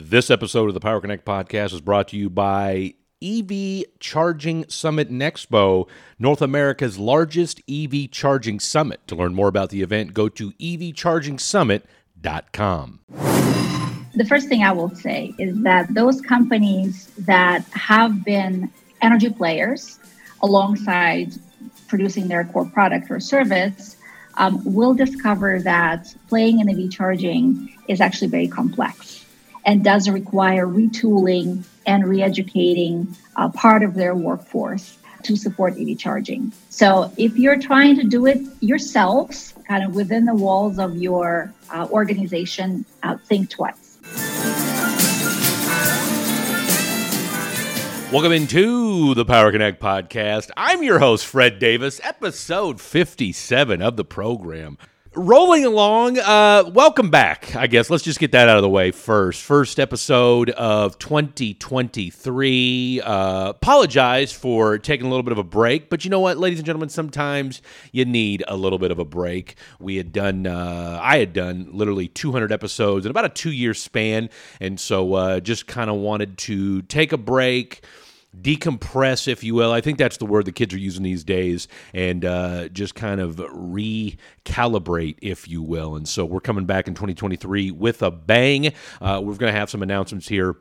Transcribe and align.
This 0.00 0.30
episode 0.30 0.68
of 0.68 0.74
the 0.74 0.80
Power 0.80 1.00
Connect 1.00 1.24
podcast 1.24 1.72
is 1.72 1.80
brought 1.80 2.06
to 2.08 2.16
you 2.16 2.28
by 2.30 2.94
EV 3.20 3.82
Charging 3.98 4.64
Summit 4.68 5.10
Expo, 5.10 5.88
North 6.20 6.40
America's 6.40 7.00
largest 7.00 7.60
EV 7.68 8.08
charging 8.12 8.60
summit. 8.60 9.00
To 9.08 9.16
learn 9.16 9.34
more 9.34 9.48
about 9.48 9.70
the 9.70 9.82
event, 9.82 10.14
go 10.14 10.28
to 10.28 10.52
evchargingsummit.com. 10.52 13.00
The 14.14 14.24
first 14.28 14.46
thing 14.46 14.62
I 14.62 14.70
will 14.70 14.94
say 14.94 15.34
is 15.36 15.60
that 15.64 15.92
those 15.92 16.20
companies 16.20 17.08
that 17.18 17.64
have 17.72 18.24
been 18.24 18.70
energy 19.02 19.30
players 19.30 19.98
alongside 20.44 21.32
producing 21.88 22.28
their 22.28 22.44
core 22.44 22.66
product 22.66 23.10
or 23.10 23.18
service 23.18 23.96
um, 24.36 24.62
will 24.64 24.94
discover 24.94 25.58
that 25.62 26.14
playing 26.28 26.60
in 26.60 26.70
EV 26.70 26.88
charging 26.88 27.76
is 27.88 28.00
actually 28.00 28.28
very 28.28 28.46
complex 28.46 29.17
and 29.68 29.84
does 29.84 30.08
require 30.08 30.66
retooling 30.66 31.62
and 31.84 32.08
re-educating 32.08 33.06
uh, 33.36 33.50
part 33.50 33.82
of 33.82 33.92
their 33.92 34.14
workforce 34.14 34.96
to 35.22 35.36
support 35.36 35.74
EV 35.78 35.98
charging. 35.98 36.50
So 36.70 37.12
if 37.18 37.36
you're 37.36 37.60
trying 37.60 37.96
to 37.96 38.04
do 38.04 38.24
it 38.24 38.38
yourselves, 38.60 39.52
kind 39.68 39.84
of 39.84 39.94
within 39.94 40.24
the 40.24 40.34
walls 40.34 40.78
of 40.78 40.96
your 40.96 41.52
uh, 41.70 41.86
organization, 41.90 42.86
uh, 43.02 43.18
think 43.26 43.50
twice. 43.50 43.98
Welcome 48.10 48.32
into 48.32 49.14
the 49.14 49.26
Power 49.26 49.52
Connect 49.52 49.82
podcast. 49.82 50.48
I'm 50.56 50.82
your 50.82 50.98
host, 50.98 51.26
Fred 51.26 51.58
Davis, 51.58 52.00
episode 52.02 52.80
57 52.80 53.82
of 53.82 53.98
the 53.98 54.04
program 54.06 54.78
rolling 55.18 55.64
along. 55.64 56.18
Uh, 56.18 56.70
welcome 56.72 57.10
back. 57.10 57.56
I 57.56 57.66
guess 57.66 57.90
let's 57.90 58.04
just 58.04 58.20
get 58.20 58.30
that 58.32 58.48
out 58.48 58.56
of 58.56 58.62
the 58.62 58.68
way 58.68 58.90
first. 58.92 59.42
First 59.42 59.80
episode 59.80 60.50
of 60.50 60.98
2023. 60.98 63.00
Uh, 63.00 63.48
apologize 63.48 64.32
for 64.32 64.76
taking 64.78 65.06
a 65.06 65.10
little 65.10 65.24
bit 65.24 65.32
of 65.32 65.38
a 65.38 65.44
break, 65.44 65.90
but 65.90 66.04
you 66.04 66.10
know 66.10 66.20
what, 66.20 66.38
ladies 66.38 66.60
and 66.60 66.66
gentlemen, 66.66 66.88
sometimes 66.88 67.60
you 67.90 68.04
need 68.04 68.44
a 68.46 68.56
little 68.56 68.78
bit 68.78 68.92
of 68.92 69.00
a 69.00 69.04
break. 69.04 69.56
We 69.80 69.96
had 69.96 70.12
done, 70.12 70.46
uh, 70.46 71.00
I 71.02 71.18
had 71.18 71.32
done 71.32 71.70
literally 71.72 72.06
200 72.06 72.52
episodes 72.52 73.04
in 73.04 73.10
about 73.10 73.24
a 73.24 73.30
two 73.30 73.50
year 73.50 73.74
span, 73.74 74.30
and 74.60 74.78
so 74.78 75.14
uh, 75.14 75.40
just 75.40 75.66
kind 75.66 75.90
of 75.90 75.96
wanted 75.96 76.38
to 76.38 76.82
take 76.82 77.12
a 77.12 77.18
break 77.18 77.82
decompress, 78.36 79.28
if 79.28 79.42
you 79.42 79.54
will. 79.54 79.72
I 79.72 79.80
think 79.80 79.98
that's 79.98 80.16
the 80.16 80.26
word 80.26 80.44
the 80.44 80.52
kids 80.52 80.74
are 80.74 80.78
using 80.78 81.02
these 81.02 81.24
days, 81.24 81.68
and 81.92 82.24
uh, 82.24 82.68
just 82.68 82.94
kind 82.94 83.20
of 83.20 83.36
recalibrate, 83.36 85.16
if 85.22 85.48
you 85.48 85.62
will. 85.62 85.96
And 85.96 86.08
so 86.08 86.24
we're 86.24 86.40
coming 86.40 86.66
back 86.66 86.88
in 86.88 86.94
2023 86.94 87.70
with 87.70 88.02
a 88.02 88.10
bang. 88.10 88.72
Uh, 89.00 89.20
we're 89.22 89.34
going 89.34 89.52
to 89.52 89.58
have 89.58 89.70
some 89.70 89.82
announcements 89.82 90.28
here 90.28 90.56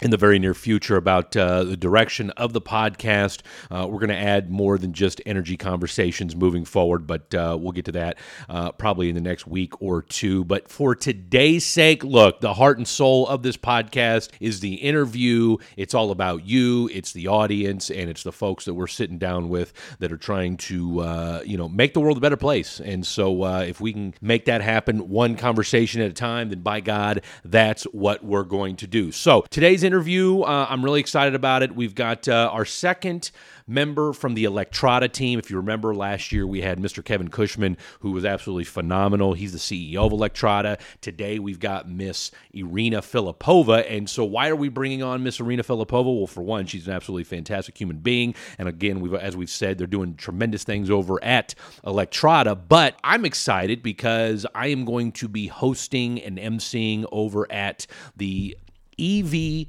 in 0.00 0.10
the 0.10 0.16
very 0.16 0.38
near 0.38 0.54
future 0.54 0.96
about 0.96 1.36
uh, 1.36 1.64
the 1.64 1.76
direction 1.76 2.30
of 2.30 2.52
the 2.52 2.60
podcast. 2.60 3.42
Uh, 3.70 3.86
we're 3.88 3.98
going 3.98 4.08
to 4.08 4.16
add 4.16 4.50
more 4.50 4.78
than 4.78 4.92
just 4.92 5.20
energy 5.26 5.56
conversations 5.56 6.34
moving 6.34 6.64
forward, 6.64 7.06
but 7.06 7.34
uh, 7.34 7.56
we'll 7.60 7.72
get 7.72 7.84
to 7.84 7.92
that 7.92 8.18
uh, 8.48 8.72
probably 8.72 9.08
in 9.08 9.14
the 9.14 9.20
next 9.20 9.46
week 9.46 9.80
or 9.80 10.02
two. 10.02 10.44
But 10.44 10.68
for 10.68 10.94
today's 10.94 11.64
sake, 11.64 12.02
look, 12.04 12.40
the 12.40 12.54
heart 12.54 12.78
and 12.78 12.86
soul 12.88 13.26
of 13.28 13.42
this 13.42 13.56
podcast 13.56 14.30
is 14.40 14.60
the 14.60 14.74
interview. 14.74 15.56
It's 15.76 15.94
all 15.94 16.10
about 16.10 16.46
you, 16.46 16.90
it's 16.92 17.12
the 17.12 17.28
audience, 17.28 17.90
and 17.90 18.10
it's 18.10 18.22
the 18.22 18.32
folks 18.32 18.64
that 18.64 18.74
we're 18.74 18.86
sitting 18.86 19.18
down 19.18 19.48
with 19.48 19.72
that 20.00 20.12
are 20.12 20.16
trying 20.16 20.56
to, 20.56 21.00
uh, 21.00 21.42
you 21.44 21.56
know, 21.56 21.68
make 21.68 21.94
the 21.94 22.00
world 22.00 22.16
a 22.16 22.20
better 22.20 22.36
place. 22.36 22.80
And 22.80 23.06
so 23.06 23.42
uh, 23.44 23.60
if 23.60 23.80
we 23.80 23.92
can 23.92 24.14
make 24.20 24.46
that 24.46 24.60
happen 24.60 25.08
one 25.08 25.36
conversation 25.36 26.00
at 26.00 26.10
a 26.10 26.14
time, 26.14 26.48
then 26.50 26.60
by 26.60 26.80
God, 26.80 27.22
that's 27.44 27.84
what 27.84 28.24
we're 28.24 28.44
going 28.44 28.76
to 28.76 28.86
do. 28.86 29.12
So 29.12 29.44
today's 29.50 29.83
interview. 29.84 30.40
Uh, 30.40 30.66
I'm 30.68 30.84
really 30.84 31.00
excited 31.00 31.34
about 31.34 31.62
it. 31.62 31.74
We've 31.74 31.94
got 31.94 32.26
uh, 32.28 32.50
our 32.52 32.64
second 32.64 33.30
member 33.66 34.12
from 34.12 34.34
the 34.34 34.44
Electrada 34.44 35.08
team. 35.08 35.38
If 35.38 35.50
you 35.50 35.56
remember 35.56 35.94
last 35.94 36.32
year, 36.32 36.46
we 36.46 36.60
had 36.60 36.78
Mr. 36.78 37.04
Kevin 37.04 37.28
Cushman, 37.28 37.76
who 38.00 38.12
was 38.12 38.24
absolutely 38.24 38.64
phenomenal. 38.64 39.34
He's 39.34 39.52
the 39.52 39.58
CEO 39.58 40.06
of 40.06 40.12
Electrada. 40.12 40.78
Today, 41.00 41.38
we've 41.38 41.60
got 41.60 41.88
Miss 41.88 42.30
Irina 42.52 43.00
Filippova. 43.00 43.90
And 43.90 44.08
so, 44.08 44.24
why 44.24 44.48
are 44.48 44.56
we 44.56 44.68
bringing 44.68 45.02
on 45.02 45.22
Miss 45.22 45.40
Irina 45.40 45.62
Filippova? 45.62 46.16
Well, 46.16 46.26
for 46.26 46.42
one, 46.42 46.66
she's 46.66 46.86
an 46.86 46.94
absolutely 46.94 47.24
fantastic 47.24 47.78
human 47.78 47.98
being. 47.98 48.34
And 48.58 48.68
again, 48.68 49.00
we've, 49.00 49.14
as 49.14 49.36
we've 49.36 49.50
said, 49.50 49.78
they're 49.78 49.86
doing 49.86 50.16
tremendous 50.16 50.64
things 50.64 50.90
over 50.90 51.22
at 51.22 51.54
Electrada. 51.86 52.54
But 52.54 52.98
I'm 53.04 53.24
excited 53.24 53.82
because 53.82 54.46
I 54.54 54.68
am 54.68 54.84
going 54.84 55.12
to 55.12 55.28
be 55.28 55.46
hosting 55.46 56.20
and 56.20 56.38
emceeing 56.38 57.06
over 57.12 57.50
at 57.50 57.86
the 58.16 58.56
EV 58.98 59.66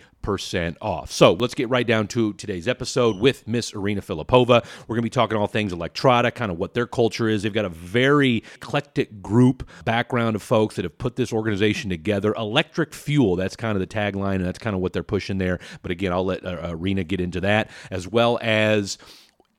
off. 0.81 1.11
So 1.11 1.33
let's 1.33 1.55
get 1.55 1.69
right 1.69 1.85
down 1.85 2.07
to 2.09 2.33
today's 2.33 2.67
episode 2.67 3.17
with 3.17 3.47
Miss 3.47 3.73
Irina 3.73 4.01
Filippova. 4.01 4.65
We're 4.87 4.95
going 4.95 5.01
to 5.01 5.03
be 5.03 5.09
talking 5.09 5.37
all 5.37 5.47
things 5.47 5.73
Electrada, 5.73 6.33
kind 6.33 6.51
of 6.51 6.57
what 6.57 6.73
their 6.73 6.87
culture 6.87 7.27
is. 7.27 7.43
They've 7.43 7.53
got 7.53 7.65
a 7.65 7.69
very 7.69 8.43
eclectic 8.55 9.21
group 9.21 9.67
background 9.85 10.35
of 10.35 10.41
folks 10.41 10.75
that 10.75 10.85
have 10.85 10.97
put 10.97 11.15
this 11.15 11.33
organization 11.33 11.89
together. 11.89 12.33
Electric 12.35 12.93
fuel, 12.93 13.35
that's 13.35 13.55
kind 13.55 13.75
of 13.75 13.79
the 13.79 13.87
tagline, 13.87 14.35
and 14.35 14.45
that's 14.45 14.59
kind 14.59 14.75
of 14.75 14.81
what 14.81 14.93
they're 14.93 15.03
pushing 15.03 15.37
there. 15.37 15.59
But 15.81 15.91
again, 15.91 16.13
I'll 16.13 16.25
let 16.25 16.45
uh, 16.45 16.69
Irina 16.69 17.03
get 17.03 17.21
into 17.21 17.41
that, 17.41 17.69
as 17.91 18.07
well 18.07 18.39
as 18.41 18.97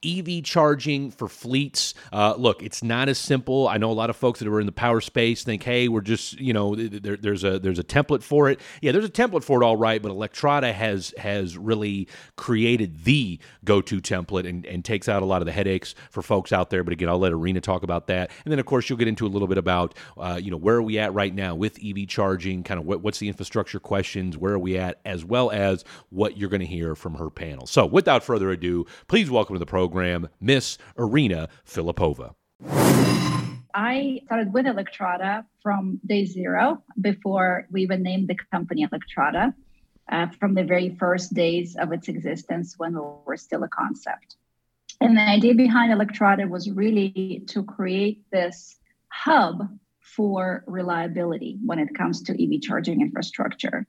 EV 0.05 0.43
charging 0.43 1.11
for 1.11 1.29
fleets. 1.29 1.95
Uh, 2.13 2.35
look, 2.37 2.63
it's 2.63 2.83
not 2.83 3.09
as 3.09 3.19
simple. 3.19 3.69
I 3.69 3.77
know 3.77 3.91
a 3.91 3.93
lot 3.93 4.11
of 4.11 4.17
folks 4.17 4.39
that 4.39 4.49
are 4.49 4.61
in 4.61 4.67
the 4.67 4.73
power 4.73 5.01
space 5.01 5.45
think, 5.45 5.63
"Hey, 5.63 5.89
we're 5.89 6.01
just 6.01 6.41
you 6.41 6.53
know, 6.53 6.75
there, 6.75 7.17
there's 7.17 7.45
a 7.45 7.59
there's 7.59 7.79
a 7.79 7.85
template 7.85 8.23
for 8.23 8.49
it." 8.49 8.61
Yeah, 8.81 8.93
there's 8.93 9.05
a 9.05 9.11
template 9.11 9.45
for 9.45 9.63
it, 9.63 9.65
all 9.65 9.77
right. 9.77 10.01
But 10.01 10.11
Electrada 10.11 10.73
has 10.73 11.13
has 11.19 11.59
really 11.59 12.09
created 12.37 13.05
the 13.05 13.39
go-to 13.65 14.01
template 14.01 14.49
and, 14.49 14.65
and 14.65 14.85
takes 14.85 15.09
out 15.09 15.23
a 15.23 15.27
lot 15.27 15.43
of 15.43 15.47
the 15.47 15.53
headaches 15.53 15.95
for 16.11 16.23
folks 16.23 16.53
out 16.53 16.71
there. 16.71 16.83
But 16.83 16.93
again, 16.93 17.09
I'll 17.09 17.19
let 17.19 17.33
Irina 17.33 17.61
talk 17.61 17.83
about 17.83 18.07
that, 18.07 18.31
and 18.45 18.53
then 18.53 18.59
of 18.59 18.67
course 18.67 18.89
you'll 18.89 18.99
get 18.99 19.09
into 19.09 19.27
a 19.27 19.29
little 19.29 19.49
bit 19.49 19.59
about 19.59 19.95
uh, 20.17 20.41
you 20.43 20.51
know 20.51 20.57
where 20.57 20.77
are 20.77 20.83
we 20.83 20.99
at 20.99 21.13
right 21.13 21.35
now 21.35 21.55
with 21.55 21.79
EV 21.85 22.09
charging, 22.09 22.63
kind 22.63 22.81
of 22.81 22.87
what, 22.87 23.03
what's 23.03 23.19
the 23.19 23.29
infrastructure 23.29 23.79
questions, 23.79 24.39
where 24.39 24.55
are 24.55 24.59
we 24.59 24.79
at, 24.79 24.99
as 25.05 25.27
well 25.27 25.51
as 25.51 25.85
what 26.09 26.39
you're 26.39 26.49
going 26.49 26.61
to 26.61 26.67
hear 26.67 26.95
from 26.95 27.15
her 27.17 27.29
panel. 27.29 27.67
So, 27.67 27.85
without 27.85 28.25
further 28.25 28.51
ado, 28.51 28.87
please 29.07 29.31
welcome 29.31 29.55
to 29.55 29.59
the 29.59 29.67
program 29.67 29.90
program, 29.91 30.29
Miss 30.41 30.79
Irina 30.97 31.49
Filippova. 31.67 32.35
I 33.75 34.21
started 34.27 34.53
with 34.53 34.67
Electrada 34.67 35.45
from 35.63 36.01
day 36.07 36.25
zero 36.25 36.83
before 37.01 37.67
we 37.73 37.83
even 37.83 38.03
named 38.03 38.29
the 38.29 38.37
company 38.53 38.87
Electrada, 38.91 39.53
uh, 40.13 40.27
from 40.39 40.55
the 40.55 40.65
very 40.65 40.97
first 40.97 41.35
days 41.35 41.77
of 41.77 41.93
its 41.93 42.09
existence 42.09 42.75
when 42.79 42.95
we 42.95 43.01
were 43.27 43.37
still 43.37 43.65
a 43.65 43.69
concept. 43.69 44.37
And 45.01 45.17
the 45.17 45.23
idea 45.23 45.55
behind 45.55 45.93
Electrada 45.93 46.47
was 46.47 46.71
really 46.71 47.43
to 47.49 47.65
create 47.65 48.23
this 48.31 48.77
hub 49.09 49.69
for 50.01 50.63
reliability 50.67 51.59
when 51.65 51.79
it 51.79 51.95
comes 51.97 52.23
to 52.23 52.33
EV 52.33 52.61
charging 52.61 53.01
infrastructure. 53.01 53.87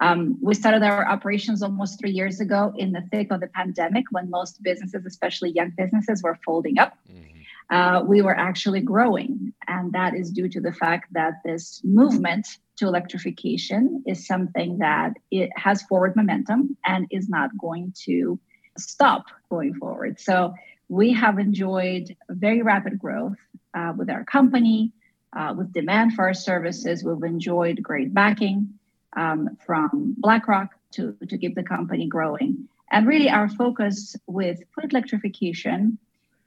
Um, 0.00 0.38
we 0.42 0.54
started 0.54 0.82
our 0.82 1.06
operations 1.08 1.62
almost 1.62 2.00
three 2.00 2.10
years 2.10 2.40
ago 2.40 2.72
in 2.76 2.92
the 2.92 3.02
thick 3.12 3.30
of 3.30 3.40
the 3.40 3.46
pandemic 3.46 4.04
when 4.10 4.28
most 4.28 4.62
businesses, 4.62 5.06
especially 5.06 5.50
young 5.50 5.70
businesses, 5.70 6.22
were 6.22 6.38
folding 6.44 6.78
up. 6.78 6.98
Mm-hmm. 7.10 7.74
Uh, 7.74 8.02
we 8.02 8.20
were 8.20 8.36
actually 8.36 8.80
growing. 8.80 9.52
And 9.66 9.92
that 9.92 10.14
is 10.14 10.30
due 10.30 10.48
to 10.50 10.60
the 10.60 10.72
fact 10.72 11.12
that 11.12 11.34
this 11.44 11.80
movement 11.84 12.46
to 12.76 12.86
electrification 12.86 14.02
is 14.06 14.26
something 14.26 14.78
that 14.78 15.14
it 15.30 15.50
has 15.56 15.82
forward 15.82 16.16
momentum 16.16 16.76
and 16.84 17.06
is 17.10 17.28
not 17.28 17.56
going 17.56 17.94
to 18.04 18.38
stop 18.76 19.26
going 19.48 19.74
forward. 19.74 20.20
So 20.20 20.54
we 20.88 21.12
have 21.12 21.38
enjoyed 21.38 22.14
very 22.28 22.62
rapid 22.62 22.98
growth 22.98 23.38
uh, 23.72 23.92
with 23.96 24.10
our 24.10 24.24
company, 24.24 24.92
uh, 25.32 25.54
with 25.56 25.72
demand 25.72 26.14
for 26.14 26.26
our 26.26 26.34
services. 26.34 27.04
We've 27.04 27.22
enjoyed 27.22 27.82
great 27.82 28.12
backing 28.12 28.74
um, 29.16 29.56
from 29.64 30.14
BlackRock 30.18 30.74
to, 30.92 31.16
to 31.28 31.38
keep 31.38 31.54
the 31.54 31.62
company 31.62 32.06
growing. 32.06 32.68
And 32.90 33.06
really, 33.06 33.28
our 33.28 33.48
focus 33.48 34.16
with 34.26 34.60
fleet 34.74 34.92
electrification 34.92 35.98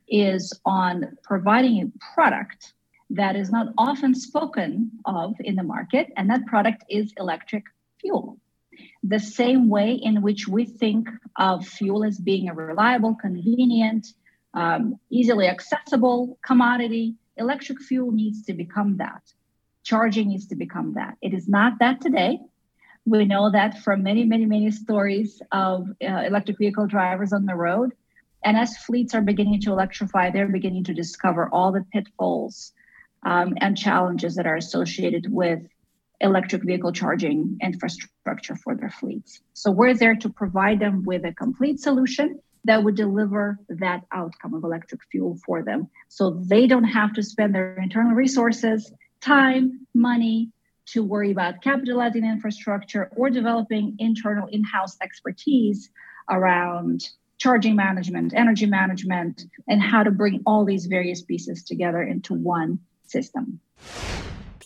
is 0.07 0.57
on 0.65 1.17
providing 1.23 1.81
a 1.81 2.13
product 2.13 2.73
that 3.09 3.35
is 3.35 3.49
not 3.49 3.67
often 3.77 4.13
spoken 4.15 4.91
of 5.05 5.35
in 5.39 5.55
the 5.55 5.63
market, 5.63 6.11
and 6.15 6.29
that 6.29 6.45
product 6.45 6.83
is 6.89 7.13
electric 7.17 7.63
fuel. 7.99 8.37
The 9.03 9.19
same 9.19 9.69
way 9.69 9.93
in 9.93 10.21
which 10.21 10.47
we 10.47 10.65
think 10.65 11.09
of 11.35 11.65
fuel 11.65 12.03
as 12.03 12.17
being 12.17 12.49
a 12.49 12.53
reliable, 12.53 13.15
convenient, 13.15 14.07
um, 14.53 14.99
easily 15.09 15.47
accessible 15.47 16.37
commodity, 16.45 17.15
electric 17.37 17.81
fuel 17.81 18.11
needs 18.11 18.43
to 18.45 18.53
become 18.53 18.97
that. 18.97 19.21
Charging 19.83 20.29
needs 20.29 20.47
to 20.47 20.55
become 20.55 20.93
that. 20.93 21.17
It 21.21 21.33
is 21.33 21.47
not 21.47 21.79
that 21.79 22.01
today. 22.01 22.39
We 23.07 23.23
know 23.23 23.49
that 23.51 23.79
from 23.83 24.03
many, 24.03 24.25
many, 24.25 24.45
many 24.45 24.69
stories 24.69 25.41
of 25.53 25.87
uh, 26.03 26.23
electric 26.27 26.57
vehicle 26.57 26.87
drivers 26.87 27.31
on 27.31 27.45
the 27.45 27.55
road. 27.55 27.93
And 28.43 28.57
as 28.57 28.77
fleets 28.77 29.15
are 29.15 29.21
beginning 29.21 29.61
to 29.61 29.71
electrify, 29.71 30.29
they're 30.29 30.49
beginning 30.49 30.83
to 30.85 30.93
discover 30.93 31.49
all 31.49 31.71
the 31.71 31.85
pitfalls 31.93 32.73
um, 33.23 33.53
and 33.61 33.77
challenges 33.77 34.35
that 34.35 34.45
are 34.45 34.57
associated 34.57 35.31
with 35.31 35.59
electric 36.19 36.63
vehicle 36.65 36.91
charging 36.91 37.57
infrastructure 37.61 38.57
for 38.57 38.75
their 38.75 38.89
fleets. 38.89 39.39
So 39.53 39.71
we're 39.71 39.93
there 39.93 40.15
to 40.15 40.29
provide 40.29 40.81
them 40.81 41.05
with 41.05 41.23
a 41.23 41.33
complete 41.33 41.79
solution 41.79 42.41
that 42.65 42.83
would 42.83 42.95
deliver 42.95 43.57
that 43.69 44.03
outcome 44.11 44.53
of 44.53 44.65
electric 44.65 44.99
fuel 45.09 45.37
for 45.45 45.63
them. 45.63 45.87
So 46.09 46.41
they 46.45 46.67
don't 46.67 46.83
have 46.83 47.13
to 47.13 47.23
spend 47.23 47.55
their 47.55 47.77
internal 47.77 48.11
resources, 48.11 48.91
time, 49.21 49.87
money, 49.93 50.51
to 50.87 51.03
worry 51.03 51.31
about 51.31 51.61
capitalizing 51.61 52.25
infrastructure 52.25 53.09
or 53.15 53.29
developing 53.29 53.95
internal 53.99 54.47
in 54.47 54.63
house 54.63 54.97
expertise 55.01 55.89
around 56.29 57.09
charging 57.37 57.75
management, 57.75 58.33
energy 58.33 58.65
management, 58.65 59.43
and 59.67 59.81
how 59.81 60.03
to 60.03 60.11
bring 60.11 60.41
all 60.45 60.65
these 60.65 60.87
various 60.87 61.21
pieces 61.21 61.63
together 61.63 62.01
into 62.01 62.33
one 62.33 62.79
system 63.03 63.59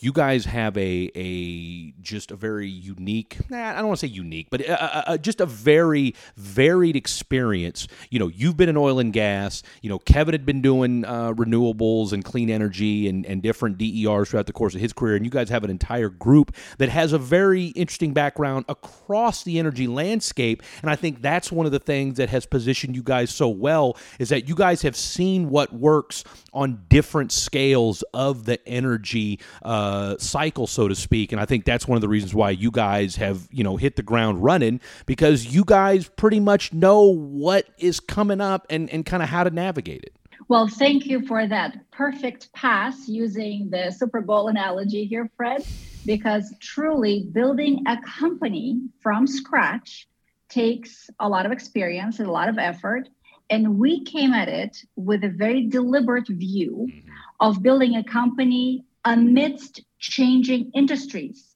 you 0.02 0.12
guys 0.12 0.44
have 0.46 0.76
a 0.76 1.10
a 1.14 1.92
just 2.00 2.30
a 2.30 2.36
very 2.36 2.68
unique. 2.68 3.38
Nah, 3.48 3.70
I 3.70 3.76
don't 3.76 3.86
want 3.86 4.00
to 4.00 4.06
say 4.06 4.12
unique, 4.12 4.48
but 4.50 4.60
a, 4.62 5.12
a, 5.12 5.18
just 5.18 5.40
a 5.40 5.46
very 5.46 6.14
varied 6.36 6.96
experience. 6.96 7.86
You 8.10 8.18
know, 8.18 8.28
you've 8.28 8.56
been 8.56 8.68
in 8.68 8.76
oil 8.76 8.98
and 8.98 9.12
gas. 9.12 9.62
You 9.80 9.90
know, 9.90 9.98
Kevin 9.98 10.34
had 10.34 10.44
been 10.44 10.62
doing 10.62 11.04
uh, 11.04 11.32
renewables 11.32 12.12
and 12.12 12.24
clean 12.24 12.50
energy 12.50 13.08
and 13.08 13.24
and 13.26 13.42
different 13.42 13.78
DERs 13.78 14.30
throughout 14.30 14.46
the 14.46 14.52
course 14.52 14.74
of 14.74 14.80
his 14.80 14.92
career, 14.92 15.16
and 15.16 15.24
you 15.24 15.30
guys 15.30 15.48
have 15.50 15.64
an 15.64 15.70
entire 15.70 16.08
group 16.08 16.54
that 16.78 16.88
has 16.88 17.12
a 17.12 17.18
very 17.18 17.66
interesting 17.66 18.12
background 18.12 18.64
across 18.68 19.44
the 19.44 19.58
energy 19.58 19.86
landscape. 19.86 20.62
And 20.82 20.90
I 20.90 20.96
think 20.96 21.22
that's 21.22 21.52
one 21.52 21.66
of 21.66 21.72
the 21.72 21.78
things 21.78 22.16
that 22.16 22.28
has 22.28 22.46
positioned 22.46 22.96
you 22.96 23.02
guys 23.02 23.30
so 23.30 23.48
well 23.48 23.96
is 24.18 24.30
that 24.30 24.48
you 24.48 24.54
guys 24.54 24.82
have 24.82 24.96
seen 24.96 25.48
what 25.48 25.72
works 25.72 26.24
on 26.52 26.82
different 26.88 27.30
scales 27.32 28.02
of 28.14 28.44
the 28.44 28.66
energy. 28.68 29.38
Uh, 29.62 29.91
uh, 29.92 30.16
cycle, 30.18 30.66
so 30.66 30.88
to 30.88 30.94
speak. 30.94 31.32
And 31.32 31.40
I 31.40 31.44
think 31.44 31.66
that's 31.66 31.86
one 31.86 31.96
of 31.96 32.02
the 32.02 32.08
reasons 32.08 32.34
why 32.34 32.50
you 32.50 32.70
guys 32.70 33.16
have, 33.16 33.46
you 33.50 33.62
know, 33.62 33.76
hit 33.76 33.96
the 33.96 34.02
ground 34.02 34.42
running 34.42 34.80
because 35.04 35.44
you 35.46 35.64
guys 35.64 36.08
pretty 36.08 36.40
much 36.40 36.72
know 36.72 37.02
what 37.02 37.66
is 37.78 38.00
coming 38.00 38.40
up 38.40 38.66
and, 38.70 38.88
and 38.90 39.04
kind 39.04 39.22
of 39.22 39.28
how 39.28 39.44
to 39.44 39.50
navigate 39.50 40.02
it. 40.04 40.16
Well, 40.48 40.66
thank 40.66 41.06
you 41.06 41.26
for 41.26 41.46
that 41.46 41.90
perfect 41.90 42.52
pass 42.54 43.06
using 43.06 43.68
the 43.70 43.90
Super 43.90 44.22
Bowl 44.22 44.48
analogy 44.48 45.04
here, 45.04 45.30
Fred, 45.36 45.64
because 46.06 46.54
truly 46.58 47.28
building 47.30 47.84
a 47.86 47.98
company 48.00 48.80
from 49.00 49.26
scratch 49.26 50.08
takes 50.48 51.10
a 51.20 51.28
lot 51.28 51.44
of 51.46 51.52
experience 51.52 52.18
and 52.18 52.28
a 52.28 52.32
lot 52.32 52.48
of 52.48 52.58
effort. 52.58 53.08
And 53.50 53.78
we 53.78 54.04
came 54.04 54.32
at 54.32 54.48
it 54.48 54.78
with 54.96 55.22
a 55.24 55.28
very 55.28 55.66
deliberate 55.66 56.28
view 56.28 56.88
mm-hmm. 56.88 57.08
of 57.40 57.62
building 57.62 57.96
a 57.96 58.04
company 58.04 58.84
amidst 59.04 59.82
changing 59.98 60.70
industries. 60.74 61.54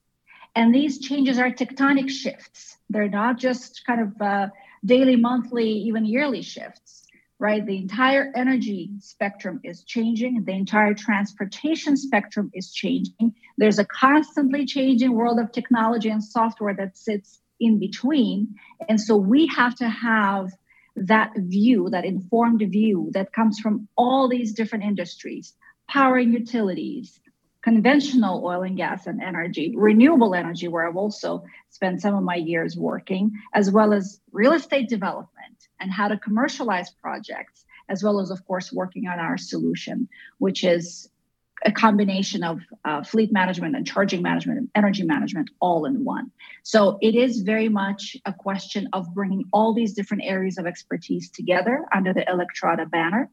And 0.54 0.74
these 0.74 1.00
changes 1.00 1.38
are 1.38 1.50
tectonic 1.50 2.08
shifts. 2.08 2.76
They're 2.88 3.08
not 3.08 3.38
just 3.38 3.84
kind 3.86 4.00
of 4.00 4.20
uh, 4.20 4.48
daily, 4.84 5.16
monthly, 5.16 5.70
even 5.70 6.06
yearly 6.06 6.42
shifts, 6.42 7.04
right? 7.38 7.64
The 7.64 7.76
entire 7.76 8.32
energy 8.34 8.90
spectrum 9.00 9.60
is 9.64 9.84
changing. 9.84 10.44
The 10.44 10.52
entire 10.52 10.94
transportation 10.94 11.96
spectrum 11.96 12.50
is 12.54 12.72
changing. 12.72 13.34
There's 13.58 13.78
a 13.78 13.84
constantly 13.84 14.64
changing 14.64 15.12
world 15.12 15.38
of 15.38 15.52
technology 15.52 16.08
and 16.08 16.24
software 16.24 16.74
that 16.74 16.96
sits 16.96 17.40
in 17.60 17.78
between. 17.78 18.54
And 18.88 19.00
so 19.00 19.16
we 19.16 19.46
have 19.48 19.74
to 19.76 19.88
have 19.88 20.50
that 20.96 21.32
view, 21.36 21.90
that 21.90 22.06
informed 22.06 22.62
view 22.70 23.10
that 23.12 23.32
comes 23.32 23.58
from 23.58 23.88
all 23.96 24.28
these 24.28 24.54
different 24.54 24.84
industries, 24.84 25.52
power 25.88 26.16
and 26.16 26.32
utilities, 26.32 27.20
conventional 27.66 28.46
oil 28.46 28.62
and 28.62 28.76
gas 28.76 29.08
and 29.08 29.20
energy, 29.20 29.74
renewable 29.76 30.36
energy, 30.36 30.68
where 30.68 30.86
I've 30.86 30.96
also 30.96 31.42
spent 31.70 32.00
some 32.00 32.14
of 32.14 32.22
my 32.22 32.36
years 32.36 32.76
working, 32.76 33.32
as 33.54 33.72
well 33.72 33.92
as 33.92 34.20
real 34.30 34.52
estate 34.52 34.88
development 34.88 35.66
and 35.80 35.90
how 35.90 36.06
to 36.06 36.16
commercialize 36.16 36.90
projects, 36.90 37.64
as 37.88 38.04
well 38.04 38.20
as, 38.20 38.30
of 38.30 38.46
course, 38.46 38.72
working 38.72 39.08
on 39.08 39.18
our 39.18 39.36
solution, 39.36 40.08
which 40.38 40.62
is 40.62 41.10
a 41.64 41.72
combination 41.72 42.44
of 42.44 42.60
uh, 42.84 43.02
fleet 43.02 43.32
management 43.32 43.74
and 43.74 43.84
charging 43.84 44.22
management 44.22 44.58
and 44.60 44.70
energy 44.76 45.02
management 45.02 45.50
all 45.58 45.86
in 45.86 46.04
one. 46.04 46.30
So 46.62 46.98
it 47.00 47.16
is 47.16 47.40
very 47.40 47.68
much 47.68 48.16
a 48.24 48.32
question 48.32 48.88
of 48.92 49.12
bringing 49.12 49.42
all 49.52 49.74
these 49.74 49.92
different 49.92 50.22
areas 50.24 50.56
of 50.56 50.66
expertise 50.66 51.30
together 51.30 51.84
under 51.92 52.12
the 52.14 52.24
Electrada 52.30 52.86
banner 52.86 53.28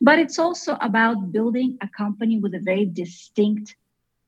But 0.00 0.18
it's 0.18 0.38
also 0.38 0.76
about 0.80 1.32
building 1.32 1.78
a 1.80 1.88
company 1.88 2.38
with 2.38 2.54
a 2.54 2.60
very 2.60 2.86
distinct 2.86 3.76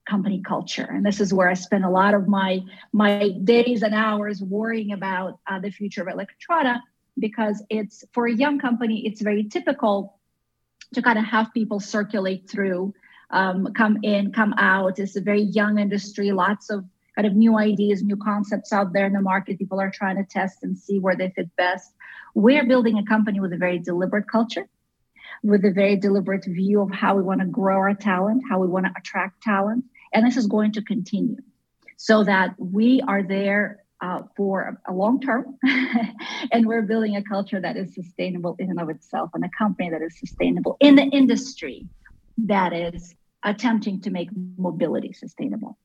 company 0.09 0.43
culture. 0.43 0.85
And 0.85 1.05
this 1.05 1.21
is 1.21 1.33
where 1.33 1.49
i 1.49 1.55
spend 1.55 1.85
a 1.85 1.91
lot 1.91 2.15
of 2.15 2.29
my 2.29 2.61
my 2.93 3.31
days 3.43 3.83
and 3.83 3.95
hours 3.95 4.43
worrying 4.43 4.93
about 4.93 5.39
uh, 5.47 5.59
the 5.59 5.71
future 5.71 6.03
of 6.03 6.09
electrada 6.09 6.83
because 7.19 7.63
it's 7.71 8.05
for 8.13 8.27
a 8.27 8.35
young 8.35 8.59
company 8.59 9.07
it's 9.07 9.23
very 9.23 9.45
typical 9.45 10.19
to 10.95 11.01
kind 11.01 11.19
of 11.19 11.25
have 11.25 11.53
people 11.55 11.81
circulate 11.81 12.49
through 12.51 12.93
um, 13.31 13.73
come 13.75 13.99
in 14.03 14.33
come 14.33 14.55
out. 14.59 14.99
It's 14.99 15.17
a 15.17 15.21
very 15.21 15.43
young 15.43 15.79
industry 15.79 16.33
lots 16.33 16.71
of 16.71 16.85
kind 17.17 17.27
of 17.27 17.35
new 17.35 17.57
ideas 17.59 18.03
new 18.03 18.17
concepts 18.17 18.73
out 18.73 18.93
there 18.93 19.07
in 19.07 19.13
the 19.13 19.21
market. 19.21 19.59
People 19.59 19.81
are 19.81 19.91
trying 19.91 20.17
to 20.17 20.25
test 20.25 20.63
and 20.63 20.77
see 20.77 20.99
where 20.99 21.17
they 21.17 21.31
fit 21.31 21.55
best. 21.57 21.93
We're 22.35 22.67
building 22.67 22.99
a 22.99 23.05
company 23.05 23.41
with 23.41 23.53
a 23.53 23.57
very 23.57 23.79
deliberate 23.79 24.29
culture 24.29 24.69
with 25.43 25.64
a 25.64 25.71
very 25.71 25.97
deliberate 25.97 26.45
view 26.45 26.81
of 26.81 26.91
how 26.91 27.17
we 27.17 27.23
want 27.23 27.41
to 27.41 27.47
grow 27.47 27.76
our 27.76 27.95
talent 27.95 28.43
how 28.49 28.59
we 28.59 28.67
want 28.67 28.87
to 28.87 28.93
attract 28.97 29.43
talent 29.43 29.85
and 30.12 30.26
this 30.26 30.37
is 30.37 30.47
going 30.47 30.73
to 30.73 30.83
continue 30.83 31.37
so 31.97 32.25
that 32.25 32.55
we 32.59 33.00
are 33.07 33.23
there 33.23 33.85
uh, 34.05 34.23
for 34.37 34.79
a 34.87 34.93
long 34.93 35.21
term. 35.21 35.59
and 36.53 36.67
we're 36.67 36.83
building 36.83 37.17
a 37.17 37.23
culture 37.23 37.61
that 37.61 37.76
is 37.76 37.95
sustainable 37.95 38.55
in 38.59 38.71
and 38.71 38.81
of 38.81 38.91
itself 38.91 39.31
and 39.35 39.45
a 39.45 39.50
company 39.57 39.91
that 39.91 40.03
is 40.03 40.19
sustainable 40.19 40.76
in 40.81 40.97
the 40.97 41.05
industry 41.05 41.87
that 42.37 42.73
is 42.73 43.14
attempting 43.43 44.00
to 44.03 44.11
make 44.11 44.29
mobility 44.59 45.12
sustainable. 45.12 45.79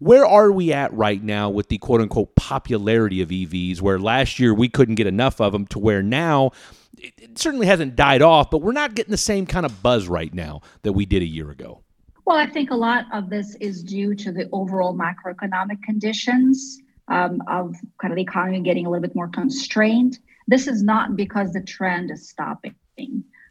Where 0.00 0.26
are 0.26 0.50
we 0.52 0.72
at 0.72 0.92
right 0.92 1.22
now 1.22 1.50
with 1.50 1.68
the 1.68 1.78
quote 1.78 2.00
unquote 2.00 2.34
popularity 2.36 3.20
of 3.20 3.28
EVs, 3.28 3.80
where 3.80 3.98
last 3.98 4.38
year 4.38 4.54
we 4.54 4.68
couldn't 4.68 4.94
get 4.94 5.06
enough 5.06 5.40
of 5.40 5.52
them 5.52 5.66
to 5.68 5.78
where 5.78 6.02
now 6.02 6.52
it 6.98 7.38
certainly 7.38 7.66
hasn't 7.66 7.96
died 7.96 8.22
off, 8.22 8.50
but 8.50 8.62
we're 8.62 8.72
not 8.72 8.94
getting 8.94 9.10
the 9.10 9.16
same 9.16 9.46
kind 9.46 9.64
of 9.66 9.82
buzz 9.82 10.08
right 10.08 10.32
now 10.32 10.60
that 10.82 10.92
we 10.92 11.06
did 11.06 11.22
a 11.22 11.26
year 11.26 11.50
ago? 11.50 11.82
Well, 12.24 12.36
I 12.36 12.46
think 12.46 12.70
a 12.70 12.76
lot 12.76 13.06
of 13.12 13.30
this 13.30 13.54
is 13.56 13.82
due 13.82 14.14
to 14.16 14.32
the 14.32 14.48
overall 14.52 14.94
macroeconomic 14.94 15.82
conditions 15.82 16.78
um, 17.08 17.42
of 17.48 17.74
kind 18.00 18.12
of 18.12 18.16
the 18.16 18.22
economy 18.22 18.60
getting 18.60 18.86
a 18.86 18.90
little 18.90 19.02
bit 19.02 19.14
more 19.14 19.28
constrained. 19.28 20.18
This 20.46 20.66
is 20.66 20.82
not 20.82 21.16
because 21.16 21.52
the 21.52 21.62
trend 21.62 22.10
is 22.10 22.28
stopping. 22.28 22.74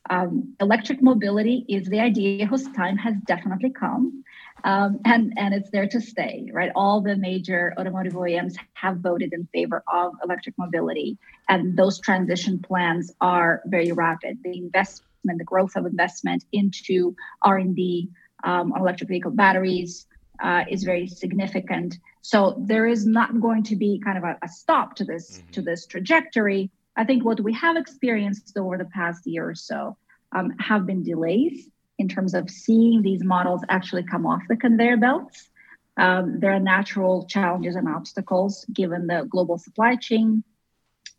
Um, 0.10 0.56
electric 0.62 1.02
mobility 1.02 1.66
is 1.68 1.88
the 1.88 2.00
idea 2.00 2.46
whose 2.46 2.68
time 2.72 2.98
has 2.98 3.16
definitely 3.26 3.72
come, 3.72 4.24
um, 4.64 5.00
and 5.06 5.34
and 5.38 5.54
it's 5.54 5.70
there 5.72 5.88
to 5.88 6.02
stay. 6.02 6.50
Right, 6.52 6.72
all 6.76 7.02
the 7.02 7.16
major 7.16 7.74
automotive 7.78 8.14
OEMs 8.14 8.56
have 8.74 8.98
voted 8.98 9.34
in 9.34 9.48
favor 9.54 9.84
of 9.92 10.14
electric 10.24 10.58
mobility, 10.58 11.18
and 11.48 11.78
those 11.78 12.00
transition 12.00 12.60
plans 12.60 13.14
are 13.22 13.62
very 13.66 13.92
rapid. 13.92 14.40
The 14.44 14.58
investment, 14.58 15.38
the 15.38 15.44
growth 15.44 15.76
of 15.76 15.86
investment 15.86 16.44
into 16.52 17.16
R 17.42 17.58
and 17.58 17.76
D 17.76 18.10
um, 18.44 18.74
on 18.74 18.82
electric 18.82 19.10
vehicle 19.10 19.32
batteries 19.32 20.08
uh, 20.42 20.66
is 20.70 20.84
very 20.84 21.08
significant. 21.08 21.98
So 22.22 22.56
there 22.60 22.86
is 22.86 23.06
not 23.06 23.40
going 23.40 23.64
to 23.64 23.76
be 23.76 24.02
kind 24.04 24.18
of 24.18 24.24
a, 24.24 24.38
a 24.44 24.48
stop 24.48 24.96
to 24.96 25.06
this 25.06 25.38
mm-hmm. 25.38 25.52
to 25.52 25.62
this 25.62 25.86
trajectory. 25.86 26.72
I 26.96 27.04
think 27.04 27.24
what 27.24 27.40
we 27.40 27.54
have 27.54 27.78
experienced 27.78 28.58
over 28.58 28.78
the 28.78 28.86
past 28.86 29.26
year 29.28 29.48
or 29.48 29.56
so 29.56 29.98
um, 30.32 30.52
have 30.60 30.86
been 30.86 31.04
delays 31.04 31.70
in 31.98 32.08
terms 32.08 32.34
of 32.34 32.50
seeing 32.50 33.02
these 33.02 33.24
models 33.24 33.62
actually 33.70 34.04
come 34.04 34.26
off 34.26 34.44
the 34.48 34.56
conveyor 34.56 34.98
belts. 34.98 35.50
Um, 35.98 36.40
there 36.40 36.54
are 36.54 36.60
natural 36.60 37.26
challenges 37.26 37.76
and 37.76 37.88
obstacles 37.88 38.66
given 38.72 39.08
the 39.08 39.28
global 39.30 39.58
supply 39.58 39.96
chain 39.96 40.44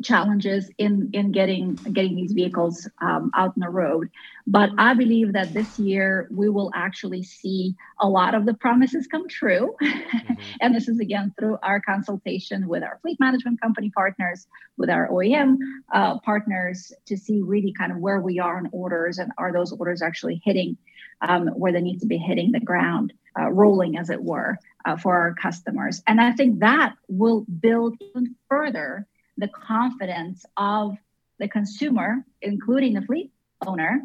challenges 0.02 0.70
in 0.78 1.10
in 1.12 1.32
getting 1.32 1.74
getting 1.74 2.14
these 2.14 2.32
vehicles 2.32 2.88
um, 3.00 3.30
out 3.34 3.48
on 3.56 3.60
the 3.60 3.68
road. 3.68 4.10
But 4.46 4.70
i 4.78 4.94
believe 4.94 5.32
that 5.32 5.52
this 5.52 5.78
year 5.78 6.28
we 6.30 6.48
will 6.48 6.70
actually 6.74 7.22
see 7.22 7.74
a 8.00 8.08
lot 8.08 8.34
of 8.34 8.46
the 8.46 8.54
promises 8.54 9.06
come 9.06 9.28
true. 9.28 9.74
Mm-hmm. 9.82 10.34
and 10.60 10.74
this 10.74 10.88
is 10.88 11.00
again 11.00 11.34
through 11.38 11.58
our 11.62 11.80
consultation 11.80 12.68
with 12.68 12.82
our 12.82 12.98
fleet 13.02 13.18
management 13.18 13.60
company 13.60 13.90
partners 13.90 14.46
with 14.76 14.88
our 14.88 15.08
oem 15.08 15.56
uh, 15.92 16.18
partners 16.20 16.92
to 17.06 17.16
see 17.16 17.42
really 17.42 17.72
kind 17.72 17.90
of 17.90 17.98
where 17.98 18.20
we 18.20 18.38
are 18.38 18.58
on 18.58 18.68
orders 18.72 19.18
and 19.18 19.32
are 19.36 19.52
those 19.52 19.72
orders 19.72 20.00
actually 20.00 20.40
hitting 20.44 20.76
um, 21.20 21.48
where 21.48 21.72
they 21.72 21.80
need 21.80 21.98
to 22.00 22.06
be 22.06 22.18
hitting 22.18 22.52
the 22.52 22.60
ground 22.60 23.12
uh, 23.38 23.50
rolling 23.50 23.98
as 23.98 24.10
it 24.10 24.22
were 24.22 24.56
uh, 24.84 24.96
for 24.96 25.16
our 25.16 25.34
customers. 25.34 26.02
And 26.06 26.20
i 26.20 26.32
think 26.32 26.60
that 26.60 26.94
will 27.08 27.44
build 27.60 27.96
even 28.00 28.36
further 28.48 29.06
the 29.38 29.48
confidence 29.48 30.44
of 30.56 30.96
the 31.38 31.48
consumer, 31.48 32.24
including 32.42 32.94
the 32.94 33.02
fleet 33.02 33.30
owner, 33.66 34.02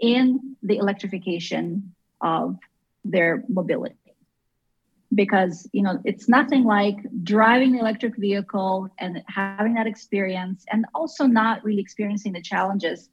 in 0.00 0.56
the 0.62 0.78
electrification 0.78 1.94
of 2.20 2.56
their 3.04 3.44
mobility. 3.48 3.94
Because 5.14 5.68
you 5.72 5.82
know 5.82 6.00
it's 6.04 6.28
nothing 6.28 6.64
like 6.64 6.96
driving 7.22 7.72
the 7.72 7.78
electric 7.78 8.16
vehicle 8.16 8.88
and 8.98 9.22
having 9.28 9.74
that 9.74 9.86
experience, 9.86 10.64
and 10.72 10.86
also 10.94 11.26
not 11.26 11.62
really 11.62 11.80
experiencing 11.80 12.32
the 12.32 12.42
challenges 12.42 13.08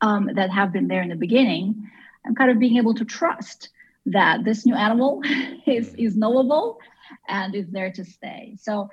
um, 0.00 0.30
that 0.34 0.50
have 0.50 0.72
been 0.72 0.88
there 0.88 1.02
in 1.02 1.10
the 1.10 1.16
beginning, 1.16 1.88
and 2.24 2.36
kind 2.36 2.50
of 2.50 2.58
being 2.58 2.78
able 2.78 2.94
to 2.94 3.04
trust 3.04 3.68
that 4.06 4.44
this 4.44 4.66
new 4.66 4.74
animal 4.74 5.20
is 5.66 5.94
is 5.94 6.16
knowable 6.16 6.78
and 7.28 7.54
is 7.54 7.68
there 7.70 7.92
to 7.92 8.04
stay. 8.04 8.56
So 8.60 8.90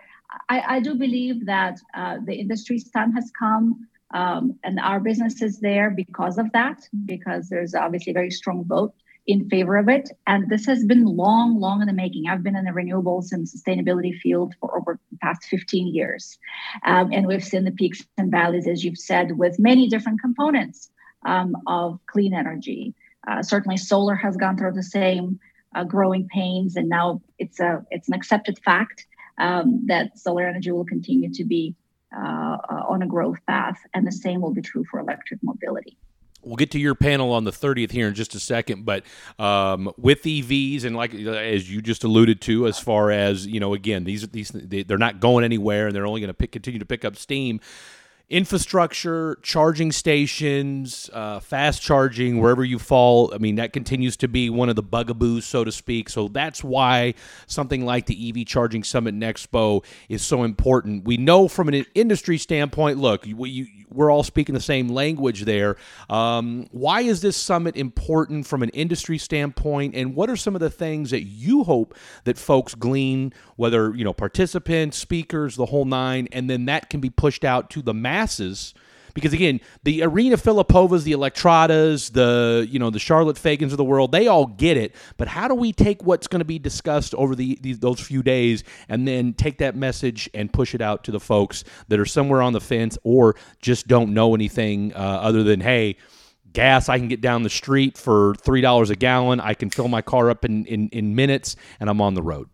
I, 0.50 0.76
I 0.76 0.80
do 0.80 0.96
believe 0.96 1.46
that 1.46 1.80
uh, 1.94 2.18
the 2.26 2.36
industry's 2.36 2.90
time 2.90 3.14
has 3.14 3.32
come. 3.38 3.88
Um, 4.14 4.60
and 4.64 4.80
our 4.80 5.00
business 5.00 5.42
is 5.42 5.60
there 5.60 5.90
because 5.90 6.38
of 6.38 6.52
that, 6.54 6.88
because 7.06 7.50
there's 7.50 7.74
obviously 7.74 8.12
a 8.12 8.14
very 8.14 8.30
strong 8.30 8.64
vote 8.66 8.94
in 9.26 9.50
favor 9.50 9.78
of 9.78 9.88
it. 9.90 10.10
And 10.28 10.50
this 10.50 10.66
has 10.66 10.84
been 10.86 11.06
long, 11.06 11.60
long 11.60 11.82
in 11.82 11.88
the 11.88 11.94
making. 11.94 12.26
I've 12.28 12.44
been 12.44 12.56
in 12.56 12.66
the 12.66 12.72
renewables 12.72 13.32
and 13.32 13.48
sustainability 13.48 14.14
field 14.14 14.54
for 14.60 14.78
over 14.78 15.00
the 15.12 15.18
past 15.20 15.46
15 15.46 15.88
years. 15.94 16.38
Um, 16.86 17.12
and 17.12 17.26
we've 17.26 17.44
seen 17.44 17.64
the 17.64 17.72
peaks 17.72 18.04
and 18.18 18.30
valleys, 18.30 18.68
as 18.68 18.84
you've 18.84 18.98
said, 18.98 19.38
with 19.38 19.60
many 19.60 19.88
different 19.88 20.22
components 20.22 20.92
um, 21.26 21.56
of 21.68 22.00
clean 22.06 22.34
energy. 22.34 22.94
Uh, 23.26 23.42
certainly, 23.42 23.78
solar 23.78 24.16
has 24.16 24.36
gone 24.36 24.58
through 24.58 24.74
the 24.74 24.84
same 24.84 25.40
uh, 25.74 25.86
growing 25.86 26.28
pains, 26.28 26.76
and 26.76 26.90
now 26.90 27.22
it's 27.40 27.62
a 27.62 27.86
it's 27.90 28.10
an 28.10 28.14
accepted 28.14 28.60
fact 28.60 29.08
um, 29.38 29.86
that 29.88 30.18
solar 30.18 30.48
energy 30.48 30.72
will 30.72 30.86
continue 30.86 31.32
to 31.34 31.44
be 31.44 31.76
uh, 32.16 32.58
uh, 32.70 32.84
on 32.88 33.02
a 33.02 33.08
growth 33.08 33.40
path, 33.48 33.80
and 33.94 34.06
the 34.06 34.12
same 34.12 34.42
will 34.42 34.54
be 34.54 34.62
true 34.62 34.84
for 34.84 35.00
electric 35.00 35.42
mobility. 35.44 35.98
We'll 36.44 36.58
get 36.58 36.72
to 36.72 36.80
your 36.80 36.94
panel 36.94 37.32
on 37.32 37.46
the 37.46 37.52
30th 37.52 37.92
here 37.92 38.08
in 38.08 38.14
just 38.14 38.36
a 38.36 38.40
second, 38.40 38.84
but 38.86 39.04
um, 39.40 39.92
with 39.98 40.24
EVs 40.24 40.84
and 40.84 40.94
like 40.96 41.14
as 41.14 41.72
you 41.72 41.82
just 41.82 42.04
alluded 42.04 42.42
to, 42.42 42.68
as 42.68 42.78
far 42.78 43.12
as 43.12 43.48
you 43.48 43.60
know, 43.60 43.74
again, 43.74 44.04
these 44.04 44.28
these 44.28 44.52
they're 44.54 44.98
not 44.98 45.22
going 45.22 45.46
anywhere, 45.46 45.88
and 45.88 45.96
they're 45.96 46.06
only 46.06 46.22
going 46.22 46.34
to 46.34 46.48
continue 46.48 46.80
to 46.80 46.86
pick 46.86 47.06
up 47.06 47.16
steam 47.16 47.62
infrastructure, 48.30 49.38
charging 49.42 49.92
stations, 49.92 51.10
uh, 51.14 51.40
fast 51.40 51.82
charging, 51.82 52.40
wherever 52.40 52.64
you 52.64 52.80
fall. 52.80 53.34
I 53.34 53.38
mean, 53.38 53.56
that 53.56 53.74
continues 53.74 54.18
to 54.18 54.28
be 54.28 54.50
one 54.50 54.70
of 54.70 54.76
the 54.76 54.84
bugaboos, 54.84 55.46
so 55.46 55.64
to 55.64 55.72
speak. 55.72 56.10
So 56.10 56.28
that's 56.30 56.64
why 56.64 57.14
something 57.48 57.86
like 57.86 58.06
the 58.06 58.30
EV 58.30 58.46
Charging 58.48 58.84
Summit 58.84 59.14
and 59.14 59.24
Expo 59.24 59.84
is 60.10 60.24
so 60.24 60.44
important. 60.44 61.06
We 61.06 61.18
know 61.18 61.48
from 61.48 61.68
an 61.68 61.86
industry 61.94 62.38
standpoint, 62.38 62.98
look, 62.98 63.28
you, 63.28 63.68
we're 63.94 64.12
all 64.12 64.24
speaking 64.24 64.56
the 64.56 64.62
same 64.62 64.90
language 64.90 65.44
there. 65.44 65.76
Um, 66.10 66.68
why 66.72 67.02
is 67.02 67.22
this 67.22 67.38
summit 67.38 67.76
important 67.76 68.48
from 68.48 68.64
an 68.64 68.70
industry 68.70 69.18
standpoint, 69.18 69.96
and 69.96 70.16
what 70.16 70.30
are 70.30 70.36
some 70.36 70.56
of 70.56 70.62
the 70.62 70.70
things 70.70 71.12
that 71.12 71.24
you 71.24 71.64
hope 71.64 71.96
that 72.24 72.38
folks 72.38 72.76
glean, 72.76 73.34
whether 73.56 73.96
you 73.96 74.04
know 74.04 74.14
participants, 74.14 74.98
speakers, 74.98 75.56
the 75.56 75.68
whole 75.68 75.86
nine, 75.86 76.28
and 76.32 76.50
then 76.50 76.66
that 76.66 76.90
can 76.90 77.00
be 77.00 77.10
pushed 77.10 77.46
out 77.46 77.70
to 77.72 77.82
the 77.82 77.94
masses 78.14 78.74
because 79.14 79.34
again, 79.34 79.60
the 79.84 80.02
Irina 80.02 80.38
Filippovas, 80.38 81.04
the 81.04 81.12
Electradas, 81.12 82.12
the 82.12 82.68
you 82.70 82.80
know 82.80 82.90
the 82.90 83.00
Charlotte 83.00 83.38
Fagans 83.38 83.72
of 83.72 83.78
the 83.78 83.84
world, 83.84 84.12
they 84.12 84.28
all 84.28 84.48
get 84.48 84.76
it. 84.76 84.96
But 85.18 85.28
how 85.28 85.48
do 85.48 85.56
we 85.56 85.72
take 85.72 86.04
what's 86.04 86.28
going 86.28 86.40
to 86.40 86.46
be 86.46 86.60
discussed 86.60 87.14
over 87.16 87.36
the, 87.36 87.58
the, 87.62 87.74
those 87.74 88.00
few 88.00 88.24
days 88.24 88.64
and 88.90 89.08
then 89.08 89.34
take 89.34 89.60
that 89.60 89.76
message 89.76 90.30
and 90.34 90.52
push 90.52 90.74
it 90.74 90.82
out 90.82 91.04
to 91.04 91.12
the 91.12 91.20
folks 91.20 91.64
that 91.90 92.00
are 92.00 92.06
somewhere 92.06 92.42
on 92.42 92.54
the 92.54 92.62
fence 92.62 92.98
or 93.04 93.36
just 93.62 93.88
don't 93.88 94.14
know 94.14 94.34
anything 94.34 94.94
uh, 94.96 94.98
other 94.98 95.44
than 95.44 95.62
hey 95.62 95.98
gas 96.54 96.90
I 96.90 96.98
can 96.98 97.08
get 97.08 97.22
down 97.22 97.44
the 97.44 97.50
street 97.50 97.98
for 97.98 98.36
three 98.36 98.62
dollars 98.62 98.90
a 98.90 98.96
gallon. 98.96 99.40
I 99.40 99.54
can 99.54 99.70
fill 99.70 99.88
my 99.88 100.02
car 100.02 100.30
up 100.30 100.46
in, 100.46 100.66
in, 100.66 100.90
in 100.90 101.16
minutes 101.16 101.56
and 101.80 101.90
I'm 101.90 102.02
on 102.02 102.16
the 102.16 102.24
road. 102.24 102.50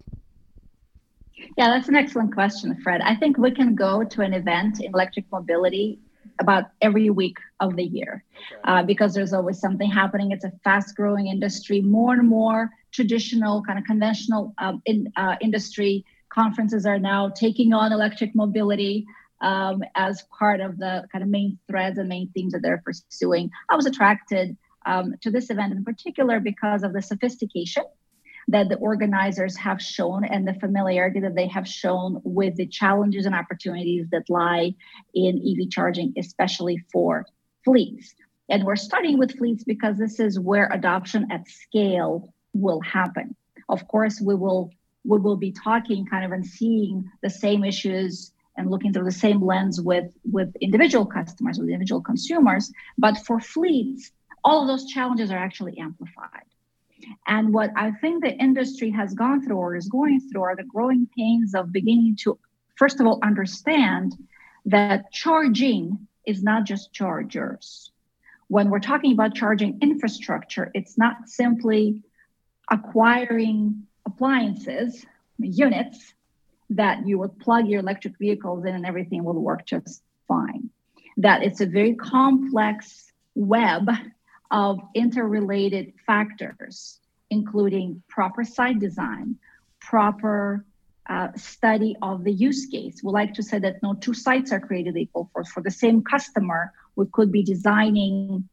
Yeah, 1.57 1.69
that's 1.69 1.87
an 1.87 1.95
excellent 1.95 2.33
question, 2.33 2.79
Fred. 2.81 3.01
I 3.01 3.15
think 3.15 3.37
we 3.37 3.51
can 3.51 3.75
go 3.75 4.03
to 4.03 4.21
an 4.21 4.33
event 4.33 4.79
in 4.79 4.91
electric 4.93 5.25
mobility 5.31 5.99
about 6.39 6.65
every 6.81 7.09
week 7.09 7.37
of 7.59 7.75
the 7.75 7.83
year 7.83 8.23
okay. 8.51 8.61
uh, 8.63 8.83
because 8.83 9.13
there's 9.13 9.33
always 9.33 9.59
something 9.59 9.89
happening. 9.91 10.31
It's 10.31 10.45
a 10.45 10.51
fast 10.63 10.95
growing 10.95 11.27
industry. 11.27 11.81
More 11.81 12.13
and 12.13 12.27
more 12.27 12.69
traditional, 12.91 13.61
kind 13.63 13.77
of 13.77 13.85
conventional 13.85 14.53
um, 14.57 14.81
in, 14.85 15.11
uh, 15.17 15.35
industry 15.41 16.05
conferences 16.29 16.85
are 16.85 16.99
now 16.99 17.29
taking 17.29 17.73
on 17.73 17.91
electric 17.91 18.35
mobility. 18.35 19.05
um, 19.41 19.83
as 19.95 20.23
part 20.37 20.59
of 20.61 20.77
the 20.77 21.07
kind 21.11 21.23
of 21.23 21.29
main 21.29 21.57
threads 21.67 21.97
and 21.97 22.09
main 22.09 22.29
themes 22.33 22.53
that 22.53 22.61
they're 22.61 22.81
pursuing. 22.83 23.49
I 23.69 23.75
was 23.75 23.85
attracted 23.85 24.57
um, 24.85 25.15
to 25.21 25.31
this 25.31 25.49
event 25.49 25.73
in 25.73 25.83
particular 25.83 26.39
because 26.39 26.83
of 26.83 26.93
the 26.93 27.01
sophistication 27.01 27.83
that 28.47 28.69
the 28.69 28.77
organizers 28.77 29.55
have 29.57 29.81
shown 29.81 30.23
and 30.23 30.47
the 30.47 30.53
familiarity 30.55 31.19
that 31.19 31.35
they 31.35 31.47
have 31.47 31.67
shown 31.67 32.21
with 32.23 32.55
the 32.55 32.65
challenges 32.65 33.25
and 33.25 33.35
opportunities 33.35 34.07
that 34.11 34.29
lie 34.29 34.73
in 35.13 35.37
EV 35.37 35.69
charging, 35.69 36.13
especially 36.17 36.83
for 36.91 37.25
fleets. 37.63 38.15
And 38.49 38.63
we're 38.63 38.75
starting 38.75 39.17
with 39.17 39.37
fleets 39.37 39.63
because 39.63 39.97
this 39.97 40.19
is 40.19 40.39
where 40.39 40.69
adoption 40.71 41.27
at 41.31 41.47
scale 41.47 42.33
will 42.53 42.81
happen. 42.81 43.35
Of 43.67 43.87
course, 43.87 44.19
we 44.19 44.35
will 44.35 44.71
we 45.05 45.17
will 45.17 45.37
be 45.37 45.51
talking 45.51 46.05
kind 46.05 46.25
of 46.25 46.31
and 46.31 46.45
seeing 46.45 47.09
the 47.21 47.29
same 47.29 47.63
issues 47.63 48.31
and 48.57 48.69
looking 48.69 48.91
through 48.91 49.05
the 49.05 49.11
same 49.11 49.41
lens 49.41 49.79
with 49.79 50.11
with 50.29 50.53
individual 50.59 51.05
customers, 51.05 51.59
with 51.59 51.69
individual 51.69 52.01
consumers. 52.01 52.71
But 52.97 53.17
for 53.19 53.39
fleets, 53.39 54.11
all 54.43 54.61
of 54.61 54.67
those 54.67 54.87
challenges 54.87 55.31
are 55.31 55.37
actually 55.37 55.77
amplified. 55.77 56.45
And 57.27 57.53
what 57.53 57.71
I 57.75 57.91
think 57.91 58.23
the 58.23 58.33
industry 58.33 58.89
has 58.91 59.13
gone 59.13 59.43
through 59.43 59.57
or 59.57 59.75
is 59.75 59.87
going 59.87 60.21
through 60.21 60.41
are 60.41 60.55
the 60.55 60.63
growing 60.63 61.07
pains 61.17 61.55
of 61.55 61.71
beginning 61.71 62.17
to, 62.21 62.37
first 62.75 62.99
of 62.99 63.07
all, 63.07 63.19
understand 63.23 64.15
that 64.65 65.11
charging 65.11 66.07
is 66.25 66.43
not 66.43 66.65
just 66.65 66.93
chargers. 66.93 67.91
When 68.47 68.69
we're 68.69 68.79
talking 68.79 69.13
about 69.13 69.35
charging 69.35 69.79
infrastructure, 69.81 70.71
it's 70.73 70.97
not 70.97 71.29
simply 71.29 72.01
acquiring 72.69 73.83
appliances, 74.05 75.05
units 75.37 76.13
that 76.71 77.07
you 77.07 77.17
would 77.17 77.39
plug 77.39 77.67
your 77.67 77.79
electric 77.79 78.17
vehicles 78.17 78.65
in 78.65 78.75
and 78.75 78.85
everything 78.85 79.23
will 79.23 79.41
work 79.41 79.65
just 79.65 80.03
fine. 80.27 80.69
That 81.17 81.43
it's 81.43 81.61
a 81.61 81.65
very 81.65 81.95
complex 81.95 83.11
web 83.35 83.89
of 84.51 84.79
interrelated 84.93 85.93
factors, 86.05 86.99
including 87.29 88.01
proper 88.07 88.43
site 88.43 88.79
design, 88.79 89.35
proper 89.79 90.65
uh, 91.09 91.29
study 91.35 91.95
of 92.01 92.23
the 92.23 92.31
use 92.31 92.67
case. 92.67 93.01
We 93.03 93.11
like 93.11 93.33
to 93.35 93.43
say 93.43 93.59
that 93.59 93.81
no 93.81 93.95
two 93.95 94.13
sites 94.13 94.51
are 94.51 94.59
created 94.59 94.95
equal. 94.95 95.29
For, 95.33 95.43
for 95.43 95.61
the 95.61 95.71
same 95.71 96.03
customer, 96.03 96.71
we 96.95 97.05
could 97.11 97.31
be 97.31 97.43
designing 97.43 98.47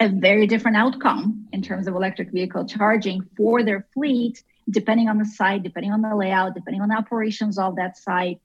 a 0.00 0.08
very 0.08 0.46
different 0.46 0.76
outcome 0.76 1.48
in 1.52 1.62
terms 1.62 1.88
of 1.88 1.94
electric 1.94 2.30
vehicle 2.30 2.66
charging 2.66 3.22
for 3.36 3.64
their 3.64 3.86
fleet, 3.94 4.42
depending 4.70 5.08
on 5.08 5.18
the 5.18 5.24
site, 5.24 5.62
depending 5.62 5.92
on 5.92 6.02
the 6.02 6.14
layout, 6.14 6.54
depending 6.54 6.82
on 6.82 6.88
the 6.88 6.94
operations 6.94 7.58
of 7.58 7.76
that 7.76 7.96
site. 7.96 8.40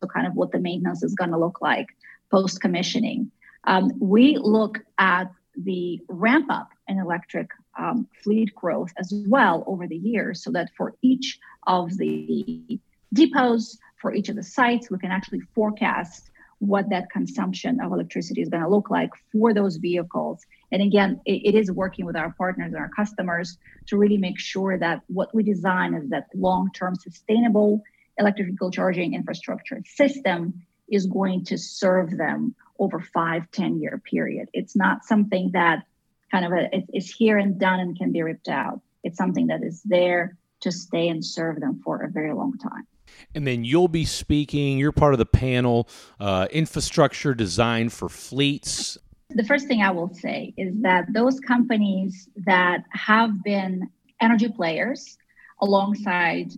So, 0.00 0.06
kind 0.06 0.26
of 0.26 0.34
what 0.34 0.52
the 0.52 0.58
maintenance 0.58 1.02
is 1.02 1.14
going 1.14 1.30
to 1.30 1.38
look 1.38 1.60
like 1.60 1.88
post 2.30 2.60
commissioning. 2.62 3.30
Um, 3.64 3.92
we 4.00 4.38
look 4.38 4.78
at 4.96 5.30
the 5.64 6.00
ramp 6.08 6.46
up 6.50 6.70
in 6.88 6.98
electric 6.98 7.50
um, 7.78 8.08
fleet 8.22 8.54
growth 8.54 8.92
as 8.98 9.12
well 9.28 9.64
over 9.66 9.86
the 9.86 9.96
years, 9.96 10.42
so 10.42 10.50
that 10.52 10.70
for 10.76 10.94
each 11.02 11.38
of 11.66 11.96
the 11.96 12.78
depots, 13.12 13.78
for 14.00 14.14
each 14.14 14.28
of 14.28 14.36
the 14.36 14.42
sites, 14.42 14.90
we 14.90 14.98
can 14.98 15.10
actually 15.10 15.40
forecast 15.54 16.30
what 16.58 16.90
that 16.90 17.10
consumption 17.10 17.80
of 17.80 17.90
electricity 17.90 18.42
is 18.42 18.48
going 18.50 18.62
to 18.62 18.68
look 18.68 18.90
like 18.90 19.10
for 19.32 19.54
those 19.54 19.76
vehicles. 19.76 20.44
And 20.70 20.82
again, 20.82 21.20
it, 21.24 21.54
it 21.54 21.54
is 21.54 21.72
working 21.72 22.04
with 22.04 22.16
our 22.16 22.34
partners 22.36 22.72
and 22.72 22.76
our 22.76 22.90
customers 22.90 23.56
to 23.86 23.96
really 23.96 24.18
make 24.18 24.38
sure 24.38 24.78
that 24.78 25.00
what 25.06 25.34
we 25.34 25.42
design 25.42 25.94
is 25.94 26.10
that 26.10 26.26
long 26.34 26.70
term 26.74 26.94
sustainable 26.96 27.82
electric 28.18 28.48
vehicle 28.48 28.70
charging 28.70 29.14
infrastructure 29.14 29.80
system 29.86 30.62
is 30.90 31.06
going 31.06 31.44
to 31.46 31.58
serve 31.58 32.16
them 32.16 32.54
over 32.78 33.00
five, 33.00 33.50
10 33.52 33.80
year 33.80 34.00
period. 34.04 34.48
It's 34.52 34.76
not 34.76 35.04
something 35.04 35.50
that 35.52 35.84
kind 36.30 36.44
of 36.44 36.52
a, 36.52 36.84
is 36.92 37.12
here 37.12 37.38
and 37.38 37.58
done 37.58 37.80
and 37.80 37.96
can 37.96 38.12
be 38.12 38.22
ripped 38.22 38.48
out. 38.48 38.80
It's 39.02 39.18
something 39.18 39.48
that 39.48 39.62
is 39.62 39.82
there 39.84 40.36
to 40.60 40.72
stay 40.72 41.08
and 41.08 41.24
serve 41.24 41.60
them 41.60 41.80
for 41.84 42.02
a 42.02 42.10
very 42.10 42.32
long 42.32 42.58
time. 42.58 42.86
And 43.34 43.46
then 43.46 43.64
you'll 43.64 43.88
be 43.88 44.04
speaking, 44.04 44.78
you're 44.78 44.92
part 44.92 45.14
of 45.14 45.18
the 45.18 45.26
panel, 45.26 45.88
uh, 46.18 46.46
infrastructure 46.50 47.34
design 47.34 47.88
for 47.88 48.08
fleets. 48.08 48.98
The 49.30 49.44
first 49.44 49.66
thing 49.66 49.82
I 49.82 49.90
will 49.90 50.12
say 50.14 50.54
is 50.56 50.74
that 50.82 51.12
those 51.12 51.38
companies 51.40 52.28
that 52.36 52.84
have 52.90 53.42
been 53.42 53.88
energy 54.20 54.48
players 54.48 55.18
alongside 55.60 56.52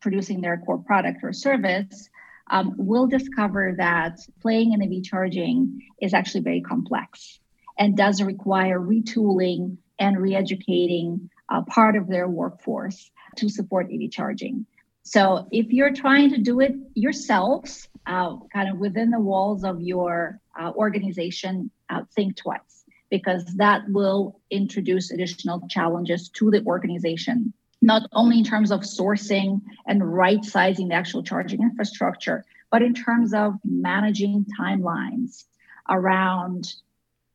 producing 0.00 0.40
their 0.40 0.58
core 0.58 0.78
product 0.78 1.20
or 1.22 1.32
service 1.32 2.08
um, 2.48 2.74
will 2.76 3.06
discover 3.06 3.74
that 3.78 4.18
playing 4.40 4.72
in 4.72 4.82
EV 4.82 5.02
charging 5.02 5.80
is 6.00 6.14
actually 6.14 6.42
very 6.42 6.60
complex 6.60 7.40
and 7.78 7.96
does 7.96 8.22
require 8.22 8.78
retooling 8.78 9.76
and 9.98 10.20
re-educating 10.20 11.30
uh, 11.48 11.62
part 11.62 11.96
of 11.96 12.08
their 12.08 12.28
workforce 12.28 13.10
to 13.36 13.48
support 13.48 13.90
EV 13.92 14.10
charging. 14.10 14.66
So 15.02 15.46
if 15.50 15.70
you're 15.70 15.92
trying 15.92 16.30
to 16.30 16.38
do 16.38 16.60
it 16.60 16.74
yourselves, 16.94 17.88
uh, 18.06 18.36
kind 18.52 18.70
of 18.70 18.78
within 18.78 19.10
the 19.10 19.20
walls 19.20 19.64
of 19.64 19.80
your 19.80 20.40
uh, 20.58 20.72
organization, 20.74 21.70
uh, 21.90 22.02
think 22.14 22.36
twice 22.36 22.84
because 23.10 23.44
that 23.56 23.82
will 23.88 24.40
introduce 24.50 25.10
additional 25.10 25.66
challenges 25.68 26.30
to 26.30 26.50
the 26.50 26.64
organization 26.64 27.52
not 27.84 28.08
only 28.14 28.38
in 28.38 28.44
terms 28.44 28.72
of 28.72 28.80
sourcing 28.80 29.60
and 29.86 30.14
right 30.14 30.42
sizing 30.42 30.88
the 30.88 30.94
actual 30.94 31.22
charging 31.22 31.60
infrastructure, 31.60 32.42
but 32.70 32.80
in 32.80 32.94
terms 32.94 33.34
of 33.34 33.58
managing 33.62 34.46
timelines 34.58 35.44
around 35.90 36.74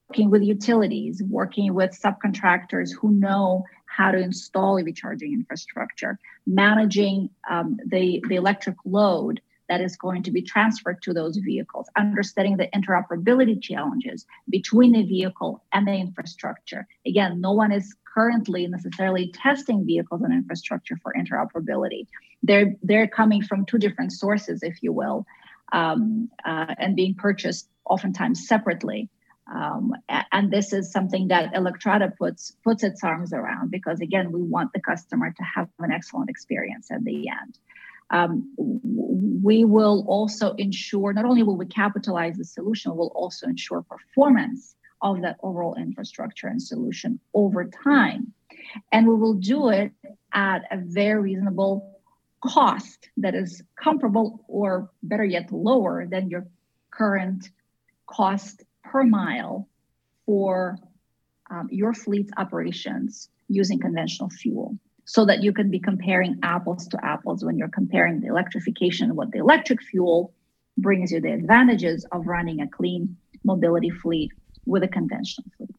working 0.10 0.32
with 0.32 0.42
utilities, 0.42 1.22
working 1.22 1.76
with 1.76 1.92
subcontractors 1.92 2.90
who 3.00 3.12
know 3.12 3.64
how 3.86 4.10
to 4.10 4.18
install 4.18 4.80
EV 4.80 4.96
charging 4.96 5.34
infrastructure, 5.34 6.18
managing 6.48 7.30
um, 7.48 7.78
the, 7.86 8.24
the 8.28 8.36
electric 8.36 8.78
load 8.86 9.42
that 9.70 9.82
is 9.82 9.96
going 9.96 10.24
to 10.24 10.32
be 10.32 10.42
transferred 10.42 11.02
to 11.04 11.14
those 11.14 11.38
vehicles, 11.38 11.88
understanding 11.96 12.58
the 12.58 12.68
interoperability 12.76 13.62
challenges 13.62 14.26
between 14.50 14.92
the 14.94 15.04
vehicle 15.04 15.64
and 15.72 15.88
the 15.88 15.94
infrastructure. 15.94 16.88
Again, 17.06 17.40
no 17.40 17.54
one 17.54 17.72
is 17.72 17.96
currently 18.14 18.68
necessarily 18.68 19.32
testing 19.32 19.86
vehicles 19.86 20.24
and 20.24 20.34
infrastructure 20.34 20.98
for 21.02 21.14
interoperability. 21.14 22.08
They're 22.44 22.76
they're 22.84 23.08
coming 23.08 23.44
from 23.44 23.66
two 23.66 23.78
different 23.78 24.12
sources, 24.12 24.64
if 24.64 24.82
you 24.82 24.92
will, 24.92 25.26
um, 25.72 26.30
uh, 26.44 26.74
and 26.78 26.96
being 26.96 27.14
purchased 27.16 27.70
oftentimes 27.86 28.48
separately. 28.48 29.10
Um, 29.54 29.96
and 30.32 30.52
this 30.52 30.74
is 30.74 30.92
something 30.92 31.30
that 31.30 31.56
Electrada 31.56 32.14
puts 32.18 32.56
puts 32.64 32.84
its 32.84 33.04
arms 33.04 33.34
around 33.34 33.72
because 33.72 34.00
again, 34.00 34.32
we 34.32 34.42
want 34.42 34.74
the 34.74 34.80
customer 34.80 35.32
to 35.32 35.44
have 35.44 35.70
an 35.80 35.92
excellent 35.92 36.30
experience 36.30 36.92
at 36.92 37.04
the 37.04 37.30
end. 37.30 37.58
Um, 38.12 38.54
we 38.58 39.64
will 39.64 40.06
also 40.08 40.54
ensure 40.54 41.14
not 41.14 41.26
only 41.26 41.44
will 41.44 41.58
we 41.58 41.66
capitalize 41.66 42.38
the 42.38 42.46
solution, 42.46 42.96
we'll 42.96 43.08
also 43.10 43.48
ensure 43.48 43.82
performance 43.82 44.76
of 45.02 45.22
that 45.22 45.38
overall 45.44 45.76
infrastructure 45.76 46.48
and 46.48 46.62
solution 46.62 47.20
over 47.34 47.66
time. 47.66 48.34
And 48.92 49.08
we 49.08 49.16
will 49.16 49.36
do 49.36 49.70
it 49.70 49.92
at 50.34 50.64
a 50.72 50.78
very 50.78 51.22
reasonable 51.22 52.00
cost 52.42 53.10
that 53.18 53.36
is 53.36 53.64
comparable 53.76 54.44
or 54.48 54.90
better 55.04 55.24
yet 55.24 55.52
lower 55.52 56.06
than 56.06 56.30
your 56.30 56.48
current 56.92 57.50
cost 58.08 58.64
per 58.84 59.04
mile 59.04 59.68
for 60.26 60.78
um, 61.50 61.68
your 61.72 61.94
fleet's 61.94 62.32
operations 62.38 63.30
using 63.48 63.80
conventional 63.80 64.30
fuel 64.30 64.78
so 65.10 65.26
that 65.26 65.42
you 65.42 65.52
can 65.52 65.72
be 65.72 65.80
comparing 65.80 66.38
apples 66.44 66.88
to 66.88 67.04
apples 67.04 67.44
when 67.44 67.58
you're 67.58 67.68
comparing 67.68 68.20
the 68.20 68.28
electrification 68.28 69.16
what 69.16 69.32
the 69.32 69.40
electric 69.40 69.82
fuel 69.82 70.32
brings 70.78 71.12
you 71.12 71.20
the 71.20 71.32
advantages 71.32 72.06
of 72.12 72.28
running 72.28 72.62
a 72.62 72.68
clean 72.68 73.18
mobility 73.44 73.90
fleet 73.90 74.32
with 74.68 74.84
a 74.84 74.88
conventional 74.88 75.50
fleet. 75.58 75.76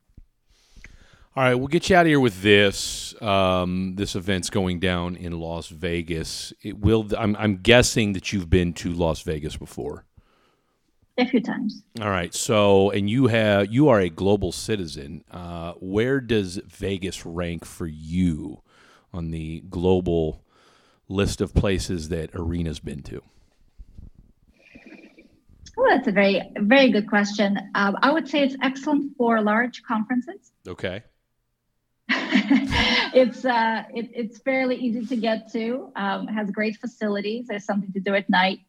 All 1.36 1.44
right, 1.44 1.54
we'll 1.54 1.68
get 1.68 1.88
you 1.88 1.94
out 1.94 2.06
of 2.06 2.08
here 2.08 2.18
with 2.18 2.42
this. 2.42 3.14
Um, 3.22 3.94
this 3.94 4.16
event's 4.16 4.50
going 4.50 4.80
down 4.80 5.14
in 5.14 5.38
Las 5.38 5.68
Vegas. 5.68 6.52
It 6.60 6.80
will. 6.80 7.06
I'm, 7.16 7.36
I'm 7.36 7.58
guessing 7.58 8.14
that 8.14 8.32
you've 8.32 8.50
been 8.50 8.72
to 8.74 8.92
Las 8.92 9.22
Vegas 9.22 9.56
before. 9.56 10.06
A 11.18 11.26
few 11.26 11.40
times. 11.40 11.84
All 12.00 12.10
right. 12.10 12.34
So, 12.34 12.90
and 12.90 13.08
you 13.08 13.28
have 13.28 13.72
you 13.72 13.88
are 13.90 14.00
a 14.00 14.10
global 14.10 14.50
citizen. 14.50 15.22
Uh, 15.30 15.74
where 15.74 16.20
does 16.20 16.56
Vegas 16.66 17.24
rank 17.24 17.64
for 17.64 17.86
you 17.86 18.60
on 19.12 19.30
the 19.30 19.62
global 19.68 20.44
list 21.08 21.40
of 21.40 21.54
places 21.54 22.08
that 22.08 22.34
Irina's 22.34 22.80
been 22.80 23.02
to? 23.02 23.22
Well, 25.76 25.96
that's 25.96 26.08
a 26.08 26.12
very, 26.12 26.42
very 26.56 26.90
good 26.90 27.08
question. 27.08 27.58
Um, 27.74 27.96
I 28.02 28.12
would 28.12 28.28
say 28.28 28.42
it's 28.42 28.56
excellent 28.62 29.16
for 29.16 29.40
large 29.40 29.82
conferences. 29.82 30.52
Okay. 30.68 31.02
it's 32.10 33.44
uh, 33.44 33.84
it, 33.94 34.10
it's 34.12 34.38
fairly 34.40 34.76
easy 34.76 35.06
to 35.06 35.16
get 35.16 35.52
to. 35.52 35.92
Um, 35.96 36.26
has 36.26 36.50
great 36.50 36.76
facilities. 36.76 37.46
There's 37.48 37.64
something 37.64 37.92
to 37.92 38.00
do 38.00 38.14
at 38.14 38.28
night. 38.28 38.60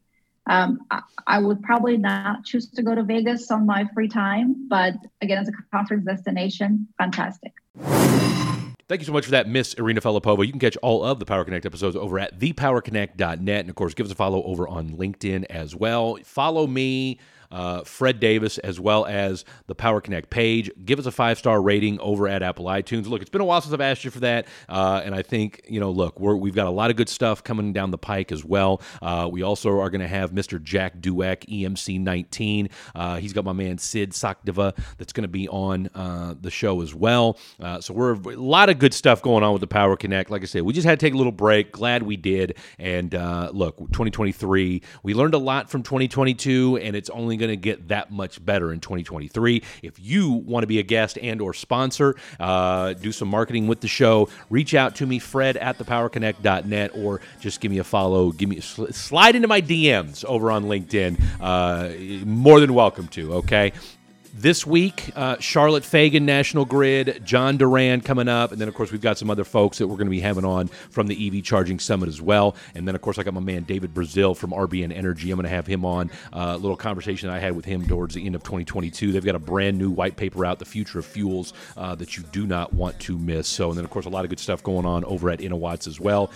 Um, 0.48 0.80
I, 0.90 1.02
I, 1.28 1.40
would 1.40 1.62
probably 1.62 1.98
not 1.98 2.46
choose 2.46 2.70
to 2.72 2.82
go 2.82 2.96
to 2.96 3.04
Vegas 3.04 3.52
on 3.52 3.66
my 3.66 3.88
free 3.94 4.08
time, 4.08 4.68
but 4.68 4.96
again, 5.22 5.38
as 5.38 5.48
a 5.48 5.52
conference 5.72 6.06
destination, 6.06 6.88
fantastic. 6.98 7.54
Thank 8.92 9.00
you 9.00 9.06
so 9.06 9.14
much 9.14 9.24
for 9.24 9.32
that, 9.32 9.48
Miss 9.48 9.74
Irina 9.76 10.02
Filippova. 10.02 10.46
You 10.46 10.52
can 10.52 10.60
catch 10.60 10.76
all 10.82 11.02
of 11.02 11.20
the 11.20 11.26
Power 11.26 11.46
Connect 11.46 11.66
episodes 11.66 11.96
over 11.96 12.20
at 12.20 12.40
thepowerconnect.net. 12.40 13.60
And 13.62 13.70
of 13.70 13.76
course, 13.76 13.94
give 13.94 14.06
us 14.06 14.12
a 14.12 14.16
follow 14.16 14.44
over 14.44 14.68
on 14.68 14.98
LinkedIn 14.98 15.46
as 15.46 15.74
well. 15.74 16.18
Follow 16.26 16.68
me 16.68 17.18
uh, 17.52 17.84
Fred 17.84 18.20
Davis, 18.20 18.58
as 18.60 18.80
well 18.80 19.06
as 19.06 19.46
the 19.68 19.76
Power 19.76 20.02
Connect 20.02 20.30
page. 20.30 20.72
Give 20.86 21.00
us 21.00 21.06
a 21.06 21.12
five 21.12 21.38
star 21.38 21.62
rating 21.62 22.00
over 22.00 22.28
at 22.28 22.42
Apple 22.42 22.66
iTunes. 22.66 23.08
Look, 23.08 23.22
it's 23.22 23.30
been 23.30 23.42
a 23.42 23.46
while 23.46 23.62
since 23.62 23.74
I've 23.74 23.82
asked 23.82 24.06
you 24.06 24.12
for 24.12 24.22
that, 24.22 24.48
uh, 24.70 25.02
and 25.04 25.14
I 25.14 25.22
think 25.22 25.62
you 25.68 25.80
know, 25.80 25.92
look, 25.92 26.20
we 26.20 26.50
have 26.50 26.56
got 26.56 26.68
a 26.68 26.72
lot 26.72 26.90
of 26.90 26.96
good 26.96 27.10
stuff 27.10 27.44
coming 27.44 27.74
down 27.74 27.92
the 27.92 27.98
pike 27.98 28.32
as 28.32 28.46
well. 28.46 28.82
Uh, 29.02 29.28
we 29.32 29.42
also 29.42 29.70
are 29.80 29.90
going 29.90 30.02
to 30.02 30.08
have 30.08 30.32
Mr. 30.32 30.62
Jack 30.62 31.00
Dueck, 31.00 31.46
EMC 31.48 32.00
19. 32.00 32.70
Uh, 32.96 33.18
he's 33.18 33.34
got 33.34 33.46
my 33.46 33.54
man 33.54 33.78
Sid 33.78 34.12
Sakdeva 34.12 34.78
that's 34.98 35.14
going 35.14 35.24
to 35.24 35.28
be 35.28 35.48
on 35.50 35.90
uh, 35.94 36.36
the 36.40 36.52
show 36.52 36.82
as 36.82 36.94
well. 36.94 37.38
Uh, 37.60 37.82
so 37.82 37.94
we're 37.94 38.14
a 38.14 38.36
lot 38.36 38.70
of 38.70 38.80
good 38.80 38.94
stuff 38.94 39.22
going 39.22 39.44
on 39.44 39.54
with 39.54 39.62
the 39.62 39.68
Power 39.68 39.96
Connect. 39.98 40.30
Like 40.30 40.42
I 40.42 40.46
said, 40.46 40.64
we 40.64 40.74
just 40.74 40.86
had 40.86 41.00
to 41.00 41.06
take 41.06 41.14
a 41.14 41.18
little 41.18 41.32
break. 41.32 41.72
Glad 41.72 42.04
we 42.04 42.18
did. 42.18 42.58
And 42.80 43.14
look, 43.54 43.78
2023, 43.78 44.82
we 45.04 45.14
learned 45.14 45.34
a 45.34 45.38
lot 45.38 45.70
from 45.70 45.84
2022, 45.84 46.80
and 46.82 46.96
it's 46.96 47.10
only 47.10 47.41
going 47.42 47.50
to 47.52 47.58
get 47.58 47.90
that 47.90 48.12
much 48.12 48.44
better 48.44 48.72
in 48.72 48.80
2023. 48.80 49.62
If 49.84 50.00
you 50.00 50.32
want 50.32 50.64
to 50.64 50.68
be 50.68 50.80
a 50.80 50.84
guest 50.84 51.18
and 51.22 51.42
or 51.42 51.54
sponsor, 51.54 52.16
uh, 52.40 52.94
do 52.94 53.12
some 53.12 53.28
marketing 53.28 53.68
with 53.68 53.82
the 53.82 53.88
show, 53.88 54.30
reach 54.50 54.74
out 54.74 54.96
to 54.96 55.06
me, 55.06 55.20
Fred 55.20 55.58
at 55.58 55.78
thepowerconnect.net, 55.78 56.92
or 56.96 57.20
just 57.40 57.60
give 57.60 57.72
me 57.72 57.80
a 57.80 57.84
follow. 57.84 58.32
Give 58.32 58.48
me 58.48 58.60
slide 58.62 59.36
into 59.36 59.48
my 59.48 59.62
DMs 59.62 60.24
over 60.26 60.52
on 60.52 60.66
LinkedIn. 60.66 61.20
Uh, 61.42 62.26
more 62.26 62.60
than 62.60 62.74
welcome 62.74 63.08
to. 63.10 63.34
Okay, 63.34 63.74
this 64.34 64.66
week, 64.66 65.12
uh, 65.16 65.38
Charlotte 65.40 65.84
Fagan, 65.84 66.26
National 66.26 66.66
Grid, 66.66 67.22
John 67.26 67.58
Duran 67.58 68.02
coming 68.02 68.28
up, 68.28 68.52
and 68.52 68.62
then 68.62 68.68
of 68.68 68.74
course 68.74 68.92
we've 68.92 69.02
got 69.02 69.18
some 69.18 69.30
other 69.30 69.44
folks 69.44 69.78
that 69.78 69.88
we're 69.88 69.98
going 69.98 70.08
to 70.08 70.12
be 70.12 70.22
having 70.22 70.46
on 70.46 70.68
from 70.68 71.08
the 71.08 71.28
EV 71.28 71.44
Charging 71.44 71.80
Summit 71.80 72.08
as 72.08 72.22
well. 72.22 72.56
And 72.76 72.88
then 72.88 72.96
of 72.96 73.02
course 73.02 73.18
I 73.18 73.24
got 73.24 73.34
my 73.34 73.42
man 73.42 73.64
David 73.64 73.94
Brazil 73.94 74.34
from 74.34 74.52
RBN 74.52 74.96
Energy. 74.96 75.32
I'm 75.32 75.38
going 75.38 75.44
to 75.44 75.50
have 75.50 75.68
him 75.68 75.86
on 75.86 76.10
uh, 76.34 76.54
a 76.56 76.58
little 76.58 76.78
conversation 76.78 77.30
I 77.30 77.40
had 77.40 77.56
with 77.56 77.66
him 77.66 77.86
towards 77.86 78.16
the 78.16 78.26
end 78.26 78.36
of 78.36 78.44
2022. 78.44 79.12
They've 79.12 79.24
got 79.24 79.36
a 79.36 79.40
brand 79.40 79.78
new 79.78 79.92
white 79.92 80.16
paper 80.16 80.46
out, 80.46 80.60
the 80.60 80.66
future 80.66 81.00
of 81.00 81.06
fuels, 81.06 81.54
uh, 81.76 81.96
that 81.96 82.18
you 82.18 82.24
do 82.32 82.48
not 82.48 82.74
want 82.74 83.00
to 83.02 83.18
miss. 83.18 83.48
So, 83.48 83.70
and 83.70 83.78
then 83.78 83.86
of 83.86 83.92
course 83.92 84.06
a 84.06 84.10
lot 84.10 84.24
of 84.24 84.30
good 84.30 84.40
stuff 84.40 84.64
going 84.64 84.86
on 84.86 85.04
over 85.06 85.30
at 85.30 85.40
InnoWatts 85.40 85.88
as 85.88 86.00
well. 86.00 86.32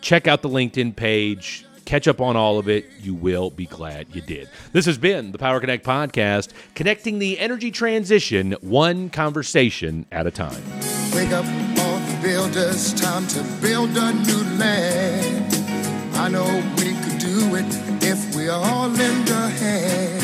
Check 0.00 0.26
out 0.26 0.42
the 0.42 0.48
LinkedIn 0.48 0.96
page 0.96 1.66
Catch 1.90 2.06
up 2.06 2.20
on 2.20 2.36
all 2.36 2.60
of 2.60 2.68
it. 2.68 2.88
You 3.00 3.14
will 3.14 3.50
be 3.50 3.66
glad 3.66 4.14
you 4.14 4.20
did. 4.20 4.48
This 4.72 4.86
has 4.86 4.96
been 4.96 5.32
the 5.32 5.38
Power 5.38 5.58
Connect 5.58 5.84
podcast, 5.84 6.52
connecting 6.76 7.18
the 7.18 7.36
energy 7.36 7.72
transition 7.72 8.52
one 8.60 9.10
conversation 9.10 10.06
at 10.12 10.24
a 10.24 10.30
time. 10.30 10.62
Wake 11.12 11.32
up 11.32 11.44
all 11.80 11.98
the 11.98 12.18
builders, 12.22 12.94
time 12.94 13.26
to 13.26 13.42
build 13.60 13.90
a 13.96 14.12
new 14.12 14.56
land. 14.56 15.52
I 16.14 16.28
know 16.28 16.46
we 16.76 16.92
could 16.92 17.18
do 17.18 17.56
it 17.56 18.04
if 18.04 18.36
we 18.36 18.48
all 18.48 18.86
lend 18.86 19.28
a 19.28 19.48
hand. 19.48 20.19